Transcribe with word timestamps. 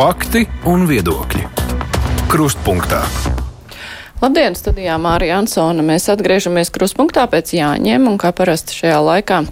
Fakti 0.00 0.46
un 0.64 0.86
viedokļi. 0.88 1.42
Krustpunktā. 2.32 3.02
Labdien, 4.22 4.54
studijā 4.56 4.94
Mārija 4.96 5.36
Ansona. 5.42 5.84
Mēs 5.84 6.06
atgriežamies 6.08 6.72
krustpunktā 6.72 7.26
pēc 7.28 7.52
Jāņiem 7.58 8.06
un 8.08 8.16
kā 8.16 8.30
parasti 8.32 8.78
šajā 8.78 8.96
laikā 9.04 9.42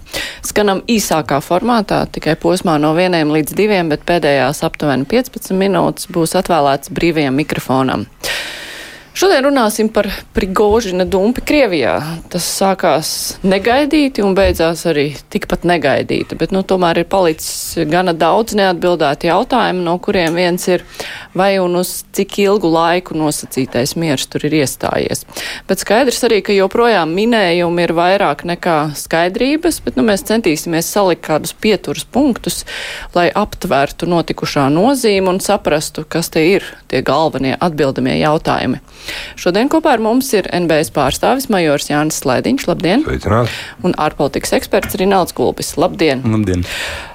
skanam 0.41 0.81
īsākā 0.89 1.37
formātā, 1.45 1.99
tikai 2.09 2.33
posmā 2.41 2.79
no 2.81 2.95
vieniem 2.97 3.29
līdz 3.35 3.53
diviem, 3.53 3.93
bet 3.93 4.07
pēdējās 4.09 4.63
aptuveni 4.65 5.05
15 5.13 5.53
minūtes 5.53 6.09
būs 6.09 6.33
atvēlēts 6.41 6.89
brīvajam 6.97 7.37
mikrofonam. 7.43 8.07
Šodien 9.19 9.43
runāsim 9.43 9.89
par 9.91 10.07
Prigožina 10.31 11.03
dumpi 11.03 11.41
Krievijā. 11.43 11.97
Tas 12.31 12.45
sākās 12.55 13.09
negaidīti 13.43 14.23
un 14.23 14.31
beidzās 14.31 14.85
arī 14.87 15.09
tikpat 15.33 15.65
negaidīti, 15.67 16.37
bet 16.39 16.53
nu, 16.55 16.61
tomēr 16.63 17.01
ir 17.01 17.07
palicis 17.11 17.81
gana 17.91 18.13
daudz 18.15 18.55
neatbildētu 18.55 19.27
jautājumu, 19.27 19.83
no 19.83 19.97
kuriem 19.99 20.39
viens 20.39 20.63
ir, 20.71 20.85
vai 21.35 21.49
un 21.59 21.75
uz 21.81 21.91
cik 22.15 22.37
ilgu 22.45 22.71
laiku 22.71 23.17
nosacītais 23.19 23.97
miers 23.99 24.23
tur 24.31 24.45
ir 24.47 24.55
iestājies. 24.61 25.25
Bet 25.67 25.83
skaidrs 25.83 26.23
arī, 26.29 26.39
ka 26.39 26.55
joprojām 26.55 27.11
minējumi 27.11 27.89
ir 27.89 27.95
vairāk 27.99 28.45
nekā 28.47 28.77
skaidrības, 29.01 29.81
bet 29.83 29.99
nu, 29.99 30.07
mēs 30.07 30.23
centīsimies 30.31 30.93
salikt 30.95 31.25
kādus 31.27 31.51
pieturas 31.59 32.07
punktus, 32.07 32.61
lai 33.19 33.27
aptvertu 33.35 34.07
notikušā 34.07 34.69
nozīmi 34.79 35.35
un 35.35 35.43
saprastu, 35.43 36.07
kas 36.07 36.31
te 36.31 36.47
ir 36.53 36.71
tie 36.87 37.03
galvenie 37.03 37.57
atbildamie 37.59 38.15
jautājumi. 38.21 38.79
Šodien 39.39 39.71
kopā 39.71 39.95
ar 39.97 40.03
mums 40.03 40.31
ir 40.37 40.49
NBS 40.53 40.93
pārstāvis 40.95 41.49
Majors 41.53 41.89
Jānis 41.91 42.21
Slēdiņš. 42.23 42.67
Labdien! 42.69 43.05
Sveicināt! 43.07 43.53
Un 43.85 43.95
ārpolitikas 43.99 44.55
eksperts 44.59 44.99
Rinalds 44.99 45.35
Kulpis. 45.37 45.75
Labdien! 45.79 46.25
Labdien! 46.27 46.65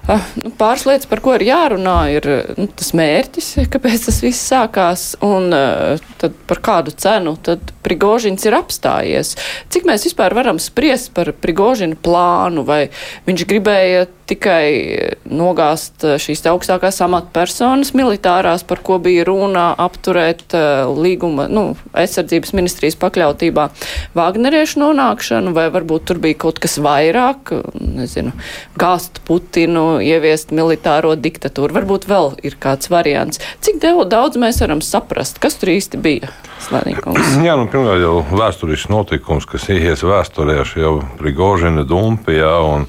Uh, 0.05 0.21
pāris 0.61 0.85
lietas, 0.85 1.09
par 1.09 1.23
ko 1.25 1.33
ir 1.39 1.47
jārunā, 1.47 1.97
ir 2.13 2.27
nu, 2.59 2.67
tas 2.77 2.91
mērķis, 2.97 3.47
kāpēc 3.73 4.05
tas 4.05 4.19
viss 4.21 4.51
sākās, 4.51 5.05
un 5.25 5.49
uh, 5.57 6.03
tad 6.21 6.37
par 6.49 6.61
kādu 6.65 6.93
cenu 6.93 7.37
tad 7.41 7.73
Prigožins 7.85 8.45
ir 8.49 8.57
apstājies. 8.57 9.35
Cik 9.73 9.85
mēs 9.89 10.07
vispār 10.09 10.37
varam 10.37 10.61
spriest 10.61 11.11
par 11.17 11.33
Prigožina 11.37 11.97
plānu, 12.01 12.67
vai 12.69 12.87
viņš 13.29 13.47
gribēja 13.49 14.07
tikai 14.29 15.17
nogāzt 15.29 16.05
šīs 16.21 16.41
augstākās 16.49 17.03
amatpersonas 17.05 17.93
militārās, 17.97 18.65
par 18.65 18.81
ko 18.85 18.97
bija 19.05 19.27
runa 19.29 19.67
apturēt 19.85 20.57
uh, 20.57 20.89
līguma, 20.97 21.49
nu, 21.53 21.67
aizsardzības 21.93 22.55
ministrijas 22.57 22.97
pakļautībā 23.01 23.69
Vāgneriešu 24.17 24.81
nonākšanu, 24.81 25.53
vai 25.57 25.67
varbūt 25.73 26.09
tur 26.09 26.21
bija 26.25 26.41
kaut 26.47 26.61
kas 26.65 26.79
vairāk, 26.81 27.53
nezinu, 27.81 28.33
gāzt 28.81 29.21
Putinu, 29.29 29.94
ieviest 30.03 30.55
militāro 30.55 31.15
diktatūru. 31.19 31.75
Varbūt 31.77 32.09
vēl 32.11 32.33
ir 32.47 32.57
kāds 32.63 32.91
variants. 32.93 33.43
Cik 33.65 33.81
daudz 34.11 34.39
mēs 34.41 34.61
varam 34.65 34.83
saprast, 34.85 35.41
kas 35.43 35.59
tur 35.61 35.75
īsti 35.75 36.01
bija? 36.03 36.33
Slēnīkums. 36.65 37.37
Jā, 37.47 37.59
nu, 37.61 37.69
pirmkārt 37.71 38.03
jau 38.03 38.17
vēsturisks 38.33 38.91
notikums, 38.93 39.49
kas 39.51 39.69
ies 39.73 40.05
vēsturē, 40.07 40.63
jau 40.79 40.97
Prigožina 41.21 41.85
dumpijā. 41.89 42.57
Un 42.65 42.89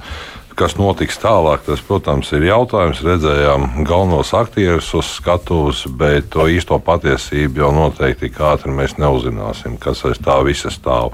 Kas 0.56 0.78
notiks 0.80 1.18
tālāk, 1.20 1.66
tas, 1.66 1.82
protams, 1.84 2.30
ir 2.38 2.46
jautājums. 2.48 3.02
Redzējām 3.04 3.84
galvenos 3.84 4.30
aktierus 4.38 4.88
uz 4.96 5.10
skatuves, 5.18 5.82
bet 6.00 6.30
to 6.32 6.46
īsto 6.48 6.78
patiesību 6.80 7.60
jau 7.60 7.72
noteikti 7.76 8.32
ātri 8.40 8.72
mēs 8.72 8.96
neuzzināsim, 8.96 9.76
kas 9.82 10.06
aiz 10.08 10.22
tā 10.24 10.38
visa 10.48 10.72
stāv. 10.72 11.12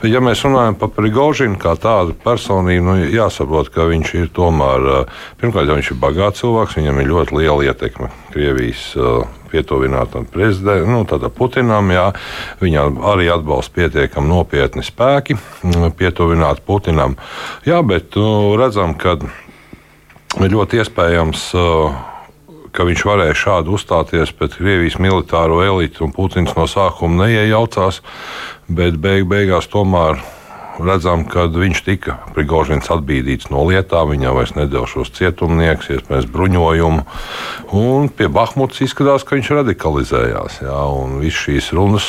Bet, 0.00 0.10
ja 0.10 0.18
mēs 0.24 0.42
runājam 0.42 0.74
par 0.80 0.90
Prigožinu 0.96 1.60
kā 1.62 1.76
tādu 1.78 2.16
personību, 2.24 2.88
nu, 2.88 2.96
jāsaprot, 3.14 3.70
ka 3.70 3.86
viņš 3.92 4.12
ir 4.18 4.34
tomēr, 4.34 4.90
pirmkārt, 5.38 5.70
jau 5.70 5.78
viņš 5.78 5.94
ir 5.94 6.02
bagāts 6.02 6.42
cilvēks, 6.42 6.78
viņam 6.82 6.98
ir 6.98 7.10
ļoti 7.12 7.38
liela 7.38 7.70
ietekme 7.70 8.10
Krievijas 8.34 8.90
pietuvinātam 9.54 10.26
prezidentam, 10.30 10.90
nu, 10.90 11.30
Putinam. 11.34 11.90
Jā, 11.94 12.08
viņam 12.62 12.98
arī 13.12 13.30
atbalsta 13.32 13.78
pietiekami 13.78 14.30
nopietni 14.30 14.84
spēki, 14.86 15.38
pietuvināt 15.98 16.64
Putinam. 16.66 17.16
Jā, 17.68 17.80
bet 17.86 18.18
nu, 18.18 18.56
redzam, 18.60 18.96
ka 18.98 19.18
ļoti 20.40 20.82
iespējams. 20.82 21.46
Ka 22.74 22.82
viņš 22.82 23.02
varēja 23.06 23.34
šādi 23.38 23.70
uzstāties 23.70 24.32
pret 24.34 24.56
Krievijas 24.58 24.96
militāro 24.98 25.60
elitu, 25.62 26.02
un 26.02 26.10
Putins 26.10 26.56
no 26.56 26.64
sākuma 26.66 27.28
neiejaucās, 27.28 28.00
bet 28.66 28.98
beig 28.98 29.28
beigās 29.30 29.70
tomēr 29.70 30.18
redzam, 30.82 31.24
ka 31.28 31.46
viņš 31.52 31.82
tika 31.86 32.16
Prigožins 32.34 32.90
atbīdīts 32.92 33.50
no 33.52 33.64
lietām, 33.68 34.10
viņam 34.12 34.38
vairs 34.38 34.54
nedēļ 34.56 34.86
šos 34.90 35.12
cietumniekus, 35.16 35.90
iespējams, 35.94 36.30
bruņojumu. 36.34 37.04
Un 37.78 38.08
pie 38.10 38.28
Bahmutas 38.32 38.82
izskatās, 38.86 39.26
ka 39.26 39.38
viņš 39.38 39.52
radikalizējās. 39.60 40.60
Jā, 40.66 40.80
un 40.98 41.18
viss 41.22 41.44
šīs 41.46 41.70
runas, 41.76 42.08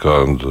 kad 0.00 0.48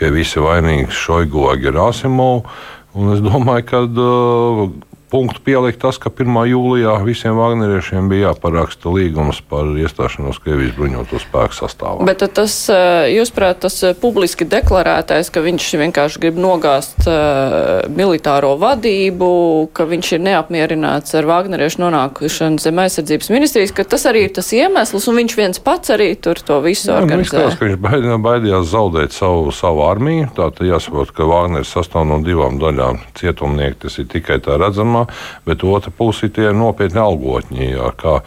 pie 0.00 0.12
visi 0.14 0.42
vainīgs 0.42 1.04
Šoigu 1.06 1.48
Gerasimovs. 1.62 2.64
Un 2.96 3.12
es 3.12 3.20
domāju, 3.20 3.64
ka 3.68 3.82
uh, 3.84 4.70
punktu 5.10 5.40
pielikt 5.44 5.80
tas, 5.82 5.98
ka 6.02 6.10
1. 6.10 6.32
jūlijā 6.50 6.94
visiem 7.06 7.36
Wagneriešiem 7.38 8.08
bija 8.10 8.30
jāparaksta 8.30 8.90
līgums 8.90 9.38
par 9.46 9.68
iestāšanos 9.78 10.40
Krievijas 10.42 10.74
bruņoto 10.76 11.20
spēku 11.22 11.54
sastāvā. 11.54 12.06
Bet 12.08 12.24
tas, 12.34 12.54
eh, 12.72 13.12
jūsuprāt, 13.14 13.60
tas 13.62 13.78
eh, 13.86 13.94
publiski 13.98 14.46
deklarētais, 14.48 15.30
ka 15.30 15.42
viņš 15.44 15.68
vienkārši 15.82 16.22
grib 16.22 16.38
nogāzt 16.40 17.06
uh, 17.06 17.86
militāro 17.92 18.54
vadību, 18.60 19.28
ka 19.76 19.86
viņš 19.88 20.12
ir 20.16 20.22
neapmierināts 20.26 21.14
ar 21.18 21.28
Wagneriešu 21.28 21.82
nonākušanu 21.84 22.62
zem 22.62 22.80
aizsardzības 22.82 23.30
ministrijas, 23.34 23.74
ka 23.76 23.84
tas 23.84 24.06
arī 24.08 24.26
ir 24.26 24.34
tas 24.36 24.50
iemesls, 24.56 25.06
un 25.10 25.20
viņš 25.20 25.36
viens 25.38 25.62
pats 25.62 25.92
arī 25.94 26.08
tur 26.18 26.40
to 26.40 26.58
visu 26.64 26.90
Jā, 26.90 26.98
nu, 26.98 27.04
organizē. 27.04 27.44
Izskatās, 27.46 27.58
ka 27.60 27.94
viņš 27.94 28.22
baidījās 28.26 28.68
zaudēt 28.72 29.16
savu, 29.16 29.52
savu 29.54 29.84
armiju. 29.86 30.30
Tātad 30.36 30.66
jāsaprot, 30.68 31.12
ka 31.16 31.28
Wagneris 31.28 31.74
sastāv 31.76 32.08
no 32.08 32.20
divām 32.24 32.60
daļām. 32.62 33.02
Cietumnieki 33.18 33.84
tas 33.86 34.00
ir 34.02 34.10
tikai 34.12 34.40
tā 34.44 34.58
redzama 34.60 34.95
programmā, 34.96 35.06
bet 35.44 35.64
otra 35.64 35.90
puse 35.90 36.26
ir 36.26 36.32
tie 36.32 36.52
nopietni 36.52 37.00
algotņi, 37.00 37.70
jā, 37.76 37.92
kā, 37.96 38.22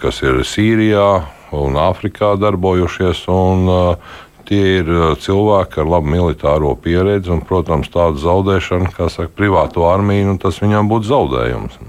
kas 0.00 0.22
ir 0.22 0.44
Sīrijā 0.44 1.24
un 1.52 1.76
Āfrikā 1.76 2.36
darbojušies. 2.38 3.26
Un, 3.28 3.98
Tie 4.46 4.78
ir 4.78 4.86
cilvēki 5.18 5.80
ar 5.82 5.88
labu 5.90 6.06
militāro 6.06 6.68
pieredzi, 6.78 7.32
un, 7.34 7.40
protams, 7.42 7.88
tāda 7.90 8.14
zaudēšana, 8.22 8.92
kā 8.94 9.08
saka, 9.10 9.32
privāto 9.34 9.82
armiju, 9.90 10.28
nu, 10.28 10.34
tas 10.38 10.60
viņam 10.62 10.86
būtu 10.86 11.08
zaudējums. 11.08 11.80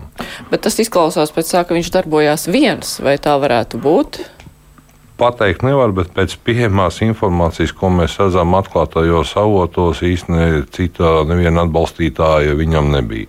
Bet 0.50 0.63
tas 0.66 0.79
izklausās 0.81 1.29
pēc 1.35 1.51
tā, 1.53 1.62
ka 1.62 1.78
viņš 1.78 1.91
darbojās 1.94 2.47
viens, 2.50 2.96
vai 3.06 3.13
tā 3.22 3.38
varētu 3.38 3.78
būt? 3.78 4.17
Pateikt 5.17 5.66
nevar, 5.66 5.91
bet 5.95 6.11
pēc 6.16 6.35
pieejamās 6.45 7.01
informācijas, 7.05 7.73
ko 7.78 7.89
mēs 7.94 8.17
redzam 8.22 8.55
atklātajos 8.57 9.33
avotos, 9.39 10.03
īstenībā 10.05 10.63
cita 10.73 11.23
neviena 11.28 11.66
atbalstītāja 11.66 12.55
viņam 12.57 12.91
nebija. 12.94 13.28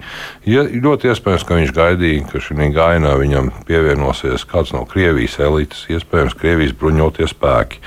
Ja, 0.48 0.64
ļoti 0.68 1.12
iespējams, 1.12 1.46
ka 1.48 1.58
viņš 1.58 1.74
gaidīja, 1.76 2.28
ka 2.32 2.42
šī 2.44 2.70
gainā 2.76 3.16
viņam 3.20 3.52
pievienosies 3.68 4.46
kāds 4.48 4.74
no 4.76 4.84
Krievijas 4.88 5.38
elites, 5.42 5.86
iespējams, 5.92 6.36
Krievijas 6.38 6.76
bruņotie 6.78 7.28
spēki 7.30 7.82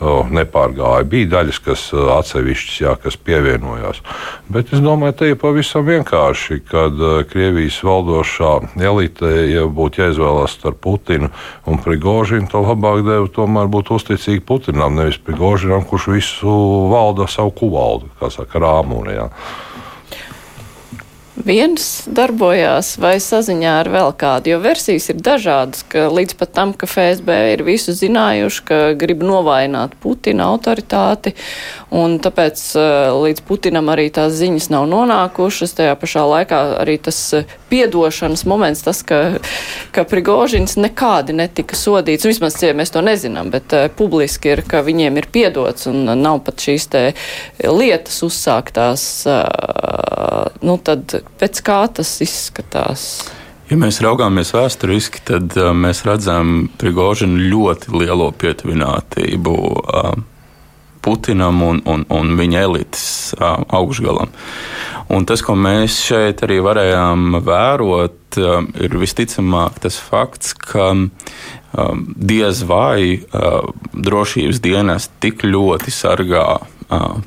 nepārgāja. 0.00 1.06
Bija 1.08 1.30
daļas, 1.36 1.60
kas 1.64 1.84
atsevišķas, 1.92 2.78
jā, 2.82 2.94
kas 3.00 3.16
pievienojās. 3.16 4.02
Bet 4.52 4.72
es 4.76 4.82
domāju, 4.84 5.16
te 5.16 5.30
ir 5.32 5.38
pavisam 5.40 5.86
vienkārši, 5.86 6.60
kad 6.68 7.00
Krievijas 7.30 7.78
valdošā 7.86 8.52
elite, 8.76 9.30
ja 9.52 9.66
būtu 9.68 10.04
jāizvēlās 10.04 10.58
starp 10.58 10.82
Putinu 10.84 11.30
un 11.66 11.80
Prigožinu, 11.82 12.50
tad 12.52 12.68
labāk 12.68 13.04
deva 13.06 13.30
tomēr 13.32 13.70
būt 13.72 13.94
uzticīgi 13.96 14.44
Putinam, 14.46 14.98
nevis 14.98 15.20
Prigožinam, 15.22 15.86
kurš 15.88 16.10
visu 16.12 16.58
valda 16.92 17.28
savu 17.30 17.54
kuvaldu, 17.56 18.12
kā 18.20 18.32
saka, 18.32 18.60
rāmūnijā 18.62 19.30
viens 21.44 22.06
darbojās 22.08 22.94
vai 23.00 23.16
saziņā 23.20 23.72
ar 23.82 23.90
vēl 23.92 24.12
kādu, 24.18 24.54
jo 24.54 24.60
versijas 24.62 25.10
ir 25.12 25.20
dažādas, 25.20 25.84
ka 25.90 26.06
līdz 26.12 26.36
pat 26.40 26.52
tam, 26.56 26.72
ka 26.72 26.88
FSB 26.88 27.36
ir 27.52 27.64
visu 27.66 27.92
zinājuši, 27.96 28.62
ka 28.66 28.78
grib 28.98 29.24
novainot 29.26 29.96
Putina 30.00 30.48
autoritāti, 30.52 31.34
un 31.94 32.18
tāpēc 32.22 32.62
eh, 32.80 33.10
līdz 33.26 33.44
Putinam 33.48 33.92
arī 33.92 34.08
tās 34.14 34.36
ziņas 34.38 34.70
nav 34.72 34.88
nonākušas, 34.90 35.76
tajā 35.76 35.96
pašā 36.00 36.24
laikā 36.30 36.62
arī 36.80 36.96
tas 37.02 37.20
eh, 37.36 37.56
piedošanas 37.70 38.46
moments, 38.48 38.84
tas, 38.86 39.02
ka, 39.06 39.20
ka 39.94 40.06
Prigožins 40.08 40.78
nekādi 40.80 41.36
netika 41.36 41.76
sodīts, 41.76 42.26
vismaz 42.28 42.58
ja 42.62 42.72
mēs 42.76 42.94
to 42.94 43.02
nezinām, 43.04 43.50
bet 43.52 43.72
uh, 43.74 43.86
publiski 43.92 44.54
ir, 44.54 44.62
ka 44.66 44.82
viņiem 44.86 45.18
ir 45.20 45.28
piedots 45.32 45.88
un 45.90 46.06
nav 46.20 46.40
pat 46.46 46.62
šīs 46.62 46.88
te 46.92 47.02
lietas 47.62 48.22
uzsāktās, 48.26 49.06
uh, 49.28 50.46
nu 50.62 50.78
tad 50.82 51.18
pēc 51.40 51.60
kā 51.66 51.80
tas 51.98 52.16
izskatās? 52.24 53.08
Ja 53.66 53.74
mēs 53.80 53.98
raugāmies 54.04 54.52
vēsturiski, 54.54 55.24
tad 55.26 55.56
uh, 55.58 55.72
mēs 55.74 56.04
redzam 56.06 56.68
Prigožinu 56.78 57.48
ļoti 57.50 57.96
lielo 57.98 58.28
pietuvinātību 58.38 59.54
uh, 59.56 60.12
Putinam 61.02 61.62
un, 61.62 61.80
un, 61.86 62.04
un 62.10 62.30
viņa 62.38 62.62
elites 62.66 63.06
uh, 63.34 63.64
augšgalam. 63.78 64.30
Un 65.14 65.26
tas, 65.26 65.42
ko 65.42 65.54
mēs 65.58 65.98
šeit 66.02 66.42
arī 66.46 66.60
varējām 66.62 67.40
vērot, 67.46 68.38
um, 68.42 68.70
ir 68.82 68.96
visticamāk 69.02 69.82
tas 69.82 69.98
fakts, 70.02 70.54
ka 70.54 70.92
um, 70.94 71.10
diez 72.14 72.62
vai 72.66 73.18
uh, 73.18 73.66
drošības 73.94 74.62
dienas 74.62 75.10
tik 75.22 75.46
ļoti 75.46 75.94
sargā 75.94 76.48
uh, 76.58 76.75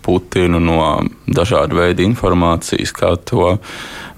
Putinu 0.06 0.62
no 0.64 0.84
dažādu 1.28 1.82
veidu 1.82 2.06
informācijas, 2.08 2.94
kā 2.96 3.12
to 3.28 3.58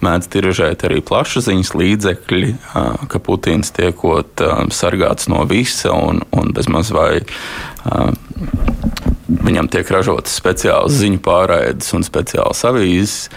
mēdz 0.06 0.30
tiražēt 0.34 0.86
arī 0.86 1.00
plašsaziņas 1.06 1.74
līdzekļi, 1.82 2.52
ka 3.10 3.22
Putins 3.26 3.74
tiekot 3.74 4.44
sargāts 4.74 5.30
no 5.34 5.46
visa 5.50 5.96
un, 5.98 6.22
un 6.38 6.54
bezmaz 6.58 6.94
vai 6.94 7.22
Viņam 9.32 9.70
tiek 9.72 9.88
ražotas 9.94 10.34
speciālas 10.38 10.98
ziņu 11.00 11.22
pārraides 11.24 11.94
un 11.96 12.04
speciālas 12.04 12.66
avīzes. 12.68 13.30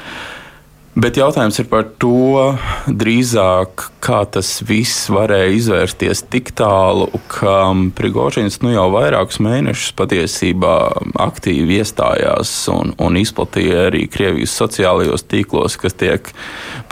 Bet 0.94 1.16
jautājums 1.18 1.56
ir 1.58 1.66
par 1.66 1.88
to, 1.98 2.54
drīzāk, 2.86 3.88
kā 4.04 4.20
tas 4.30 4.60
viss 4.62 5.08
varēja 5.10 5.48
izvērsties 5.56 6.20
tik 6.30 6.52
tālu, 6.54 7.08
ka 7.32 7.72
Prigožins 7.98 8.60
nu 8.62 8.70
jau 8.70 8.84
vairākus 8.94 9.40
mēnešus 9.42 9.90
patiesībā 9.98 10.76
aktīvi 11.24 11.80
iestājās 11.80 12.52
un, 12.70 12.94
un 13.02 13.18
izplatīja 13.18 13.88
arī 13.88 14.04
Krievijas 14.06 14.54
sociālajos 14.54 15.26
tīklos, 15.26 15.74
kas 15.82 15.98
tiek 15.98 16.30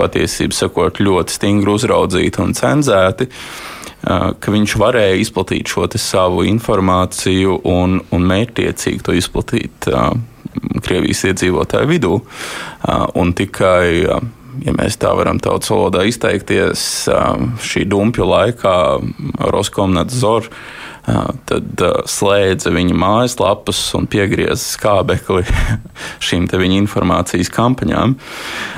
patiesībā 0.01 0.59
sakot 0.65 0.99
ļoti 0.99 1.39
stingri 1.39 1.71
uzraudzīti 1.77 2.43
un 2.43 2.59
cenzēti. 2.59 3.31
Ka 4.03 4.51
viņš 4.51 4.77
varēja 4.83 5.23
izplatīt 5.23 5.71
šo 5.71 5.87
savu 5.95 6.43
informāciju 6.51 7.61
un, 7.71 8.01
un 8.11 8.31
mērķtiecīgi 8.35 9.07
to 9.07 9.15
izplatīt 9.15 9.87
Krievijas 10.83 11.25
iedzīvotāju 11.31 11.91
vidū. 11.91 12.19
Un 13.19 13.33
tikai, 13.39 14.05
ja 14.67 14.75
mēs 14.77 14.99
tā 15.01 15.13
varam 15.17 15.41
tautas 15.43 15.73
valodā 15.73 16.05
izteikties, 16.09 16.87
šī 17.63 17.87
dumpju 17.89 18.29
laikā 18.29 18.77
Roskomnadzor 19.53 20.51
tad 21.49 21.83
slēdza 22.07 22.71
viņa 22.75 22.95
mājaslapas 22.99 23.81
un 23.99 24.07
piegrieza 24.11 24.61
skābekli 24.63 25.43
šīm 26.27 26.47
viņa 26.47 26.79
informācijas 26.79 27.51
kampaņām. 27.53 28.15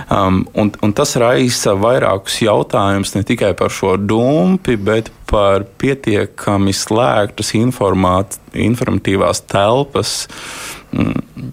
Um, 0.09 0.41
un, 0.57 0.73
un 0.85 0.95
tas 0.97 1.17
raisa 1.21 1.75
vairākus 1.77 2.41
jautājumus 2.45 3.15
ne 3.17 3.25
tikai 3.29 3.53
par 3.59 3.73
šo 3.73 3.97
dumpi, 4.01 4.77
bet 4.77 5.13
par 5.29 5.67
pietiekami 5.81 6.73
slēgtas 6.77 7.55
informatīvās 7.59 9.45
telpas 9.51 10.17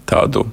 tādu 0.08 0.46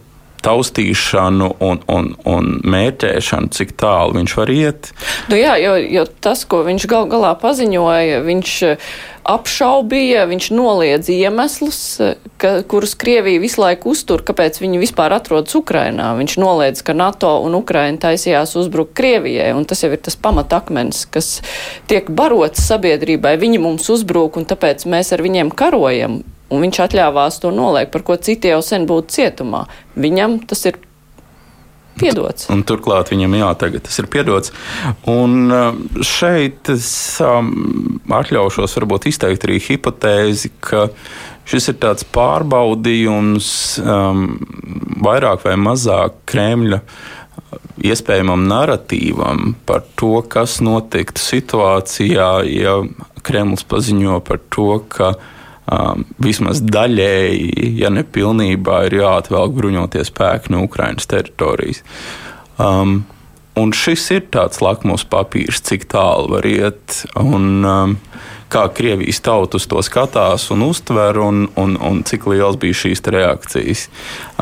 taustīšanu 0.45 1.51
un, 1.63 1.81
un, 1.91 2.09
un 2.29 2.49
mērķēšanu, 2.63 3.51
cik 3.55 3.75
tālu 3.79 4.17
viņš 4.19 4.35
var 4.39 4.51
iet. 4.53 4.91
Nu 5.31 5.39
jā, 5.39 5.55
jo, 5.61 5.75
jo 5.79 6.05
tas, 6.23 6.45
ko 6.49 6.63
viņš 6.67 6.87
gal 6.89 7.09
galā 7.11 7.33
paziņoja, 7.39 8.21
viņš 8.25 8.53
eh, 8.69 8.87
apšaubīja, 9.29 10.25
viņš 10.29 10.49
noliedz 10.55 11.11
iemeslus, 11.13 11.81
eh, 12.03 12.15
ka, 12.41 12.53
kurus 12.69 12.95
Krievija 12.99 13.43
visu 13.43 13.63
laiku 13.63 13.93
uztur, 13.93 14.23
kāpēc 14.25 14.61
viņi 14.63 14.81
vispār 14.81 15.15
atrodas 15.17 15.55
Ukrainā. 15.59 16.11
Viņš 16.19 16.39
noliedz, 16.41 16.83
ka 16.85 16.95
NATO 16.97 17.35
un 17.45 17.59
Ukraina 17.59 17.99
taisījās 18.09 18.55
uzbrukt 18.59 18.95
Krievijai, 18.97 19.51
un 19.57 19.67
tas 19.69 19.83
jau 19.83 19.91
ir 19.93 20.01
tas 20.03 20.17
pamatakmens, 20.19 21.05
kas 21.11 21.39
tiek 21.91 22.09
barots 22.09 22.65
sabiedrībai. 22.69 23.37
Viņi 23.41 23.63
mums 23.63 23.91
uzbruk, 23.91 24.39
un 24.39 24.49
tāpēc 24.49 24.87
mēs 24.89 25.13
ar 25.15 25.25
viņiem 25.25 25.53
karojam 25.55 26.21
un 26.49 26.65
viņš 26.65 26.83
atļāvās 26.85 27.41
to 27.43 27.53
noliekt, 27.55 27.93
par 27.93 28.05
ko 28.07 28.17
citi 28.17 28.51
jau 28.51 28.61
sen 28.65 28.87
būtu 28.89 29.19
cietumā. 29.19 29.65
Viņam 29.99 30.39
tas 30.49 30.65
ir 30.69 30.79
piedots. 31.99 32.47
Un, 32.49 32.59
un 32.59 32.65
turklāt 32.67 33.11
viņam 33.13 33.37
jā, 33.39 33.49
tagad 33.59 33.85
tas 33.87 33.99
ir 34.01 34.09
piedots. 34.11 34.53
Un 35.09 35.51
um, 35.53 35.81
šeit 36.05 36.71
es 36.73 36.89
um, 37.23 37.99
atļaušos 38.19 38.77
varbūt 38.79 39.09
izteikt 39.11 39.45
arī 39.47 39.59
hipotēzi, 39.63 40.53
ka 40.63 40.87
šis 41.49 41.71
ir 41.73 41.79
tāds 41.81 42.07
pārbaudījums 42.15 43.51
um, 43.83 44.27
vairāk 45.03 45.45
vai 45.47 45.55
mazāk 45.59 46.21
Kremļa 46.29 46.83
iespējamam 47.89 48.43
narratīvam 48.49 49.53
par 49.67 49.85
to, 49.99 50.19
kas 50.27 50.59
notiktu 50.63 51.21
situācijā, 51.23 52.29
ja 52.51 52.75
Kremlis 53.25 53.65
paziņo 53.67 54.19
par 54.27 54.41
to, 54.51 54.71
ka 54.91 55.13
um, 55.71 56.05
vismaz 56.21 56.63
daļēji, 56.65 57.69
ja 57.79 57.91
ne 57.93 58.03
pilnībā, 58.03 58.83
ir 58.87 58.99
jāatvelk 59.01 59.55
bruņotie 59.57 60.03
spēki 60.07 60.53
no 60.55 60.65
Ukrainas 60.67 61.09
teritorijas. 61.09 61.83
Um, 62.59 63.03
un 63.59 63.73
šis 63.75 64.09
ir 64.15 64.27
tāds 64.33 64.61
lakmus 64.63 65.05
papīrs, 65.07 65.63
cik 65.65 65.87
tālu 65.91 66.33
var 66.35 66.47
iet. 66.49 67.03
Un, 67.19 67.49
um, 67.63 67.97
kā 68.49 68.65
Krievijas 68.73 69.21
tauta 69.21 69.59
uz 69.59 69.67
to 69.69 69.81
skatās 69.85 70.47
un 70.53 70.65
uztver, 70.65 71.19
un, 71.21 71.45
un, 71.59 71.75
un 71.77 72.01
cik 72.07 72.25
liels 72.31 72.57
bija 72.61 72.81
šīs 72.83 73.03
reakcijas. 73.13 73.85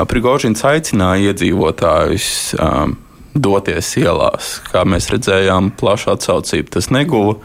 Prigožins 0.07 0.63
aicināja 0.67 1.33
iedzīvotājus 1.33 2.29
um, 2.55 2.95
doties 3.43 3.93
ielās. 4.01 4.57
Kā 4.71 4.83
mēs 4.87 5.09
redzējām, 5.13 5.71
plašu 5.79 6.13
atsaucību 6.15 6.77
tas 6.77 6.91
neguva. 6.93 7.37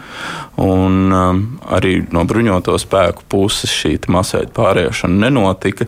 Un, 0.63 1.09
um, 1.09 1.39
arī 1.73 2.03
no 2.13 2.27
bruņoto 2.29 2.75
spēku 2.77 3.25
puses 3.33 3.73
šī 3.73 3.95
masveida 4.13 4.53
pārēšana 4.53 5.25
nenotika. 5.25 5.87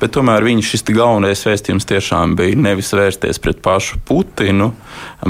Bet 0.00 0.14
tomēr 0.16 0.44
viņa 0.46 0.64
šis 0.64 0.86
galvenais 0.88 1.44
vēstījums 1.44 1.84
tiešām 1.88 2.32
bija 2.38 2.56
nevis 2.56 2.94
vērsties 2.96 3.40
pret 3.44 3.60
pašu 3.64 4.00
Putinu, 4.08 4.70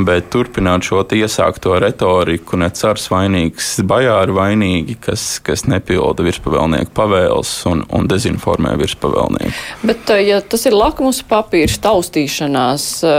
bet 0.06 0.30
turpināt 0.30 0.86
šo 0.86 1.02
iesākto 1.16 1.74
retoriku, 1.82 2.58
ne 2.60 2.68
cars 2.70 3.08
vainīgs, 3.10 3.72
bajāri 3.86 4.36
vainīgi, 4.36 4.96
kas, 5.02 5.24
kas 5.44 5.66
nepilda 5.70 6.24
virspavēlnieku 6.26 6.94
pavēles 6.96 7.52
un, 7.70 7.82
un 7.90 8.06
dezinformē 8.10 8.76
virspavēlnieku. 8.80 9.54
Bet, 9.86 10.14
ja 10.22 10.38
tas 10.40 10.66
ir 10.68 10.76
lakmus 10.76 11.22
papīrs 11.26 11.78
taustīšanās, 11.82 12.88
uh, 13.02 13.12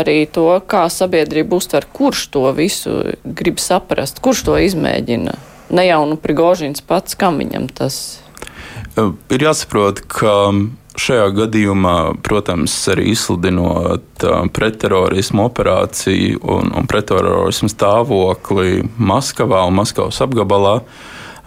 arī 0.00 0.20
to, 0.32 0.37
kā 0.68 0.86
sabiedrība 0.92 1.58
uztver, 1.58 1.86
kurš 1.92 2.28
to 2.34 2.46
visu 2.56 3.00
grib 3.24 3.60
saprast, 3.62 4.22
kurš 4.24 4.46
to 4.48 4.56
izmēģina. 4.68 5.36
Ne 5.74 5.84
jau 5.84 6.00
nu 6.08 6.16
Prigožins 6.20 6.80
pats, 6.80 7.18
kam 7.18 7.42
viņam 7.42 7.68
tas 7.76 8.18
ir 9.06 9.44
jāsaprot, 9.44 10.02
ka 10.10 10.34
šajā 10.98 11.28
gadījumā, 11.36 11.94
protams, 12.26 12.74
arī 12.90 13.12
izsludinot 13.12 14.24
pretterorismu 14.54 15.46
operāciju 15.46 16.42
un, 16.42 16.72
un 16.74 16.88
pretterorismu 16.90 17.70
stāvokli 17.70 18.82
Maskavā 18.98 19.62
un 19.68 19.78
Maskavas 19.78 20.18
apgabalā. 20.24 20.80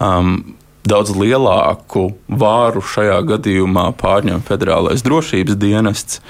Um, 0.02 0.56
daudz 0.88 1.14
lielāku 1.14 2.08
vāru 2.26 2.82
šajā 2.82 3.20
gadījumā 3.28 3.92
pārņem 4.00 4.42
Federālais 4.48 5.04
drošības 5.06 5.60
dienests. 5.62 6.22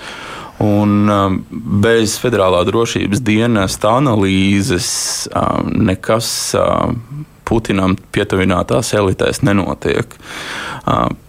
Un 0.62 1.10
um, 1.10 1.38
bez 1.82 2.18
federālā 2.22 2.62
drošības 2.68 3.24
dienesta 3.25 3.96
analīzes 3.98 4.91
um, 5.34 5.72
nekas 5.89 6.30
um, 6.60 7.00
Putinam 7.51 7.98
pietuvinātās 8.15 8.94
elitēs 8.96 9.41
nenotiek. 9.44 10.13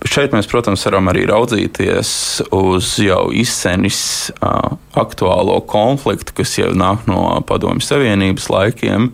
Šeit 0.09 0.33
mēs, 0.33 0.49
protams, 0.49 0.83
varam 0.89 1.11
arī 1.13 1.27
raudzīties 1.29 2.13
uz 2.57 2.95
jau 3.05 3.27
izsenis 3.37 4.31
aktuālo 4.97 5.59
konfliktu, 5.69 6.33
kas 6.41 6.57
jau 6.57 6.71
nāk 6.77 7.05
no 7.09 7.41
Padomju 7.49 7.85
Savienības 7.85 8.49
laikiem, 8.53 9.11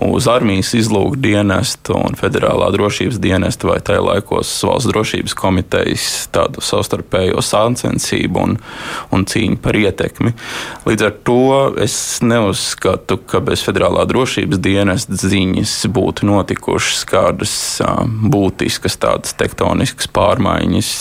uz 0.00 0.28
armijas 0.32 0.72
izlūku 0.76 1.18
dienestu 1.20 1.96
un 1.96 2.16
federālā 2.16 2.70
drošības 2.72 3.18
dienesta 3.20 3.68
vai 3.68 3.78
tajā 3.84 4.04
laikos 4.04 4.52
valsts 4.64 4.88
drošības 4.88 5.36
komitejas 5.36 6.06
tādu 6.32 6.64
savstarpējo 6.64 7.42
sāncensību 7.44 8.44
un, 8.44 8.56
un 9.12 9.26
cīņu 9.28 9.60
par 9.64 9.76
ietekmi. 9.80 10.32
Līdz 10.88 11.08
ar 11.08 11.16
to 11.28 11.40
es 11.84 11.96
neuzskatu, 12.24 13.20
ka 13.28 13.42
bez 13.44 13.64
federālā 13.64 14.06
drošības 14.08 14.60
dienesta 14.64 15.20
ziņas 15.20 15.74
būtu 15.92 16.28
notikušas 16.28 17.04
kādas 17.08 17.54
būtiskas 18.32 19.00
tādas 19.00 19.36
tektoniskas 19.36 19.69
pārmaiņas 20.16 20.92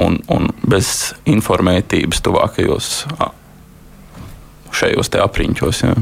un, 0.00 0.20
un 0.28 0.50
bez 0.66 1.14
informētības 1.28 2.22
tuvākajos 2.24 2.90
šajos 4.74 5.10
apriņķos. 5.24 5.82
Jā. 5.84 5.94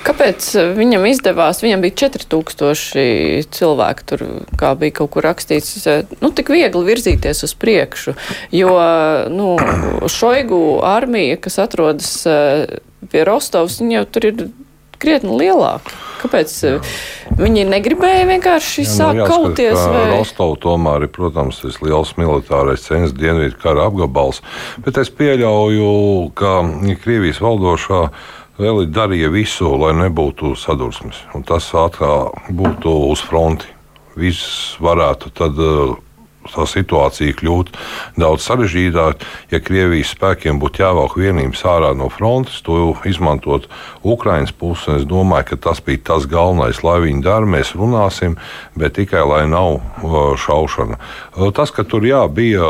Kāpēc 0.00 0.46
viņam 0.78 1.04
izdevās? 1.10 1.60
Viņam 1.60 1.82
bija 1.84 1.96
4000 2.06 3.50
cilvēki, 3.52 4.06
tur 4.08 4.24
kā 4.58 4.72
bija 4.80 4.96
kaut 5.02 5.12
kur 5.16 5.26
rakstīts, 5.28 5.84
nu, 6.22 6.30
tik 6.32 6.52
viegli 6.54 6.82
virzīties 6.86 7.44
uz 7.44 7.54
priekšu. 7.60 8.16
Jo, 8.54 8.72
nu, 9.32 9.52
Šoigu 10.08 10.80
armija, 10.86 11.36
kas 11.42 11.60
atrodas 11.60 12.14
pie 13.10 13.24
Rostovas, 13.28 13.80
jau 13.84 14.06
tur 14.08 14.30
ir 14.30 14.42
krietni 15.00 15.36
lielāka. 15.40 15.96
Kāpēc 16.20 16.52
Jā. 16.60 16.72
viņi 17.38 17.64
negribēja 17.70 18.26
vienkārši 18.28 18.84
Jā, 18.84 18.90
sākt 18.92 19.20
nu, 19.22 19.28
kauties? 19.30 19.78
Vai... 19.78 20.02
Rostov 20.18 20.58
tomēr 20.60 21.06
ir, 21.06 21.12
protams, 21.14 21.62
tas 21.62 21.80
liels 21.80 22.12
militārais 22.20 22.84
centrs 22.84 23.14
dienvidu 23.16 23.56
kara 23.62 23.88
apgabals, 23.88 24.42
bet 24.84 25.00
es 25.00 25.12
pieļauju, 25.16 25.88
ka 26.36 26.58
Krievijas 27.00 27.40
valdošā 27.40 28.02
vēl 28.60 28.84
darīja 28.92 29.32
visu, 29.32 29.72
lai 29.80 29.94
nebūtu 29.96 30.52
sadursmes. 30.60 31.24
Un 31.34 31.46
tas 31.48 31.70
atkal 31.72 32.34
būtu 32.52 32.92
uz 33.08 33.24
fronti. 33.24 33.72
Viss 34.20 34.76
varētu 34.82 35.30
tad 35.38 35.56
uh, 35.62 35.94
tā 36.48 36.64
situācija 36.68 37.36
kļūtu 37.36 37.76
daudz 38.20 38.46
sarežģītāka. 38.48 39.26
Ja 39.52 39.60
Krievijas 39.60 40.14
spēkiem 40.14 40.60
būtu 40.62 40.82
jāvelk 40.82 41.16
vienības 41.20 41.62
ārā 41.68 41.92
no 41.96 42.08
frontes, 42.12 42.60
to 42.64 42.94
izmantot 43.08 43.68
Ukraiņas 44.06 44.54
pusi, 44.56 44.96
es 44.96 45.06
domāju, 45.08 45.50
ka 45.50 45.60
tas 45.68 45.82
bija 45.84 46.04
tas 46.12 46.26
galvenais, 46.30 46.82
lai 46.86 46.98
viņi 47.04 47.24
dara. 47.26 47.48
Mēs 47.50 47.74
runāsim, 47.76 48.38
bet 48.78 48.96
tikai 48.96 49.22
lai 49.26 49.42
nav 49.50 49.80
uh, 49.80 50.16
šaušana. 50.40 50.96
Uh, 51.36 51.50
tas, 51.56 51.72
ka 51.74 51.84
tur 51.84 52.06
jā, 52.08 52.22
bija 52.32 52.64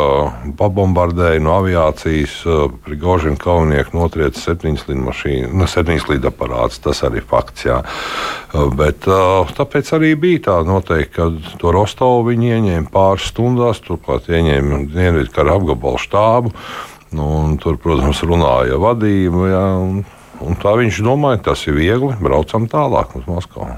pabombardēji 0.58 1.44
no 1.44 1.56
aviācijas, 1.60 2.40
uh, 2.46 2.66
Prigožina 2.84 3.38
kaujinieki 3.40 3.94
notriec 3.96 4.38
septiņas 4.40 4.86
no 4.90 5.12
nu, 5.14 5.66
lidaparāts, 6.10 6.80
tas 6.82 7.02
arī 7.06 7.22
fakts. 7.22 7.66
Jā. 7.68 7.80
Bet 8.50 9.06
tāpēc 9.06 9.92
arī 9.94 10.14
bija 10.18 10.40
tā 10.48 10.56
noteikti, 10.66 11.12
ka 11.14 11.28
to 11.60 11.70
Rostovu 11.74 12.24
viņi 12.32 12.50
ieņēma 12.56 12.90
pāris 12.90 13.28
stundās 13.30 13.69
stundās, 13.70 13.82
turklāt 13.86 14.30
ieņēma 14.30 14.86
Dienvidu 14.90 15.30
kara 15.34 15.58
apgabalu 15.58 15.98
štābu. 16.00 16.54
Nu, 17.10 17.56
tur, 17.60 17.76
protams, 17.76 18.22
runāja 18.22 18.78
vadība. 18.78 19.46
Jā, 19.50 19.68
un, 19.82 20.04
Un 20.40 20.56
tā 20.56 20.70
viņš 20.72 21.02
domāja, 21.04 21.36
tas 21.50 21.66
ir 21.68 21.74
viegli, 21.76 22.14
braucam 22.16 22.64
tālāk 22.64 23.10
uz 23.18 23.26
Maskavu. 23.28 23.74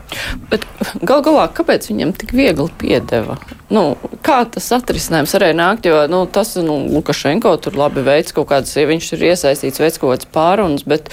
Bet 0.47 0.63
gal 1.03 1.19
galā, 1.27 1.49
kāpēc 1.51 1.89
viņam 1.91 2.13
tik 2.15 2.31
viegli 2.39 2.69
piedeva? 2.79 3.35
Nu, 3.67 3.97
kā 4.23 4.45
tas 4.47 4.71
atrisinājums 4.77 5.35
varēja 5.35 5.57
nākt, 5.59 5.89
jo 5.91 6.05
nu, 6.07 6.21
tas, 6.31 6.55
nu, 6.63 6.77
Lukašenko 6.95 7.57
tur 7.65 7.75
labi 7.81 8.07
veids 8.07 8.31
kaut 8.31 8.47
kādas, 8.53 8.77
ja 8.79 8.87
viņš 8.87 9.11
ir 9.17 9.27
iesaistīts, 9.33 9.83
veids 9.83 9.99
kaut 9.99 10.13
kādas 10.15 10.31
pārunas, 10.31 10.87
bet 10.87 11.11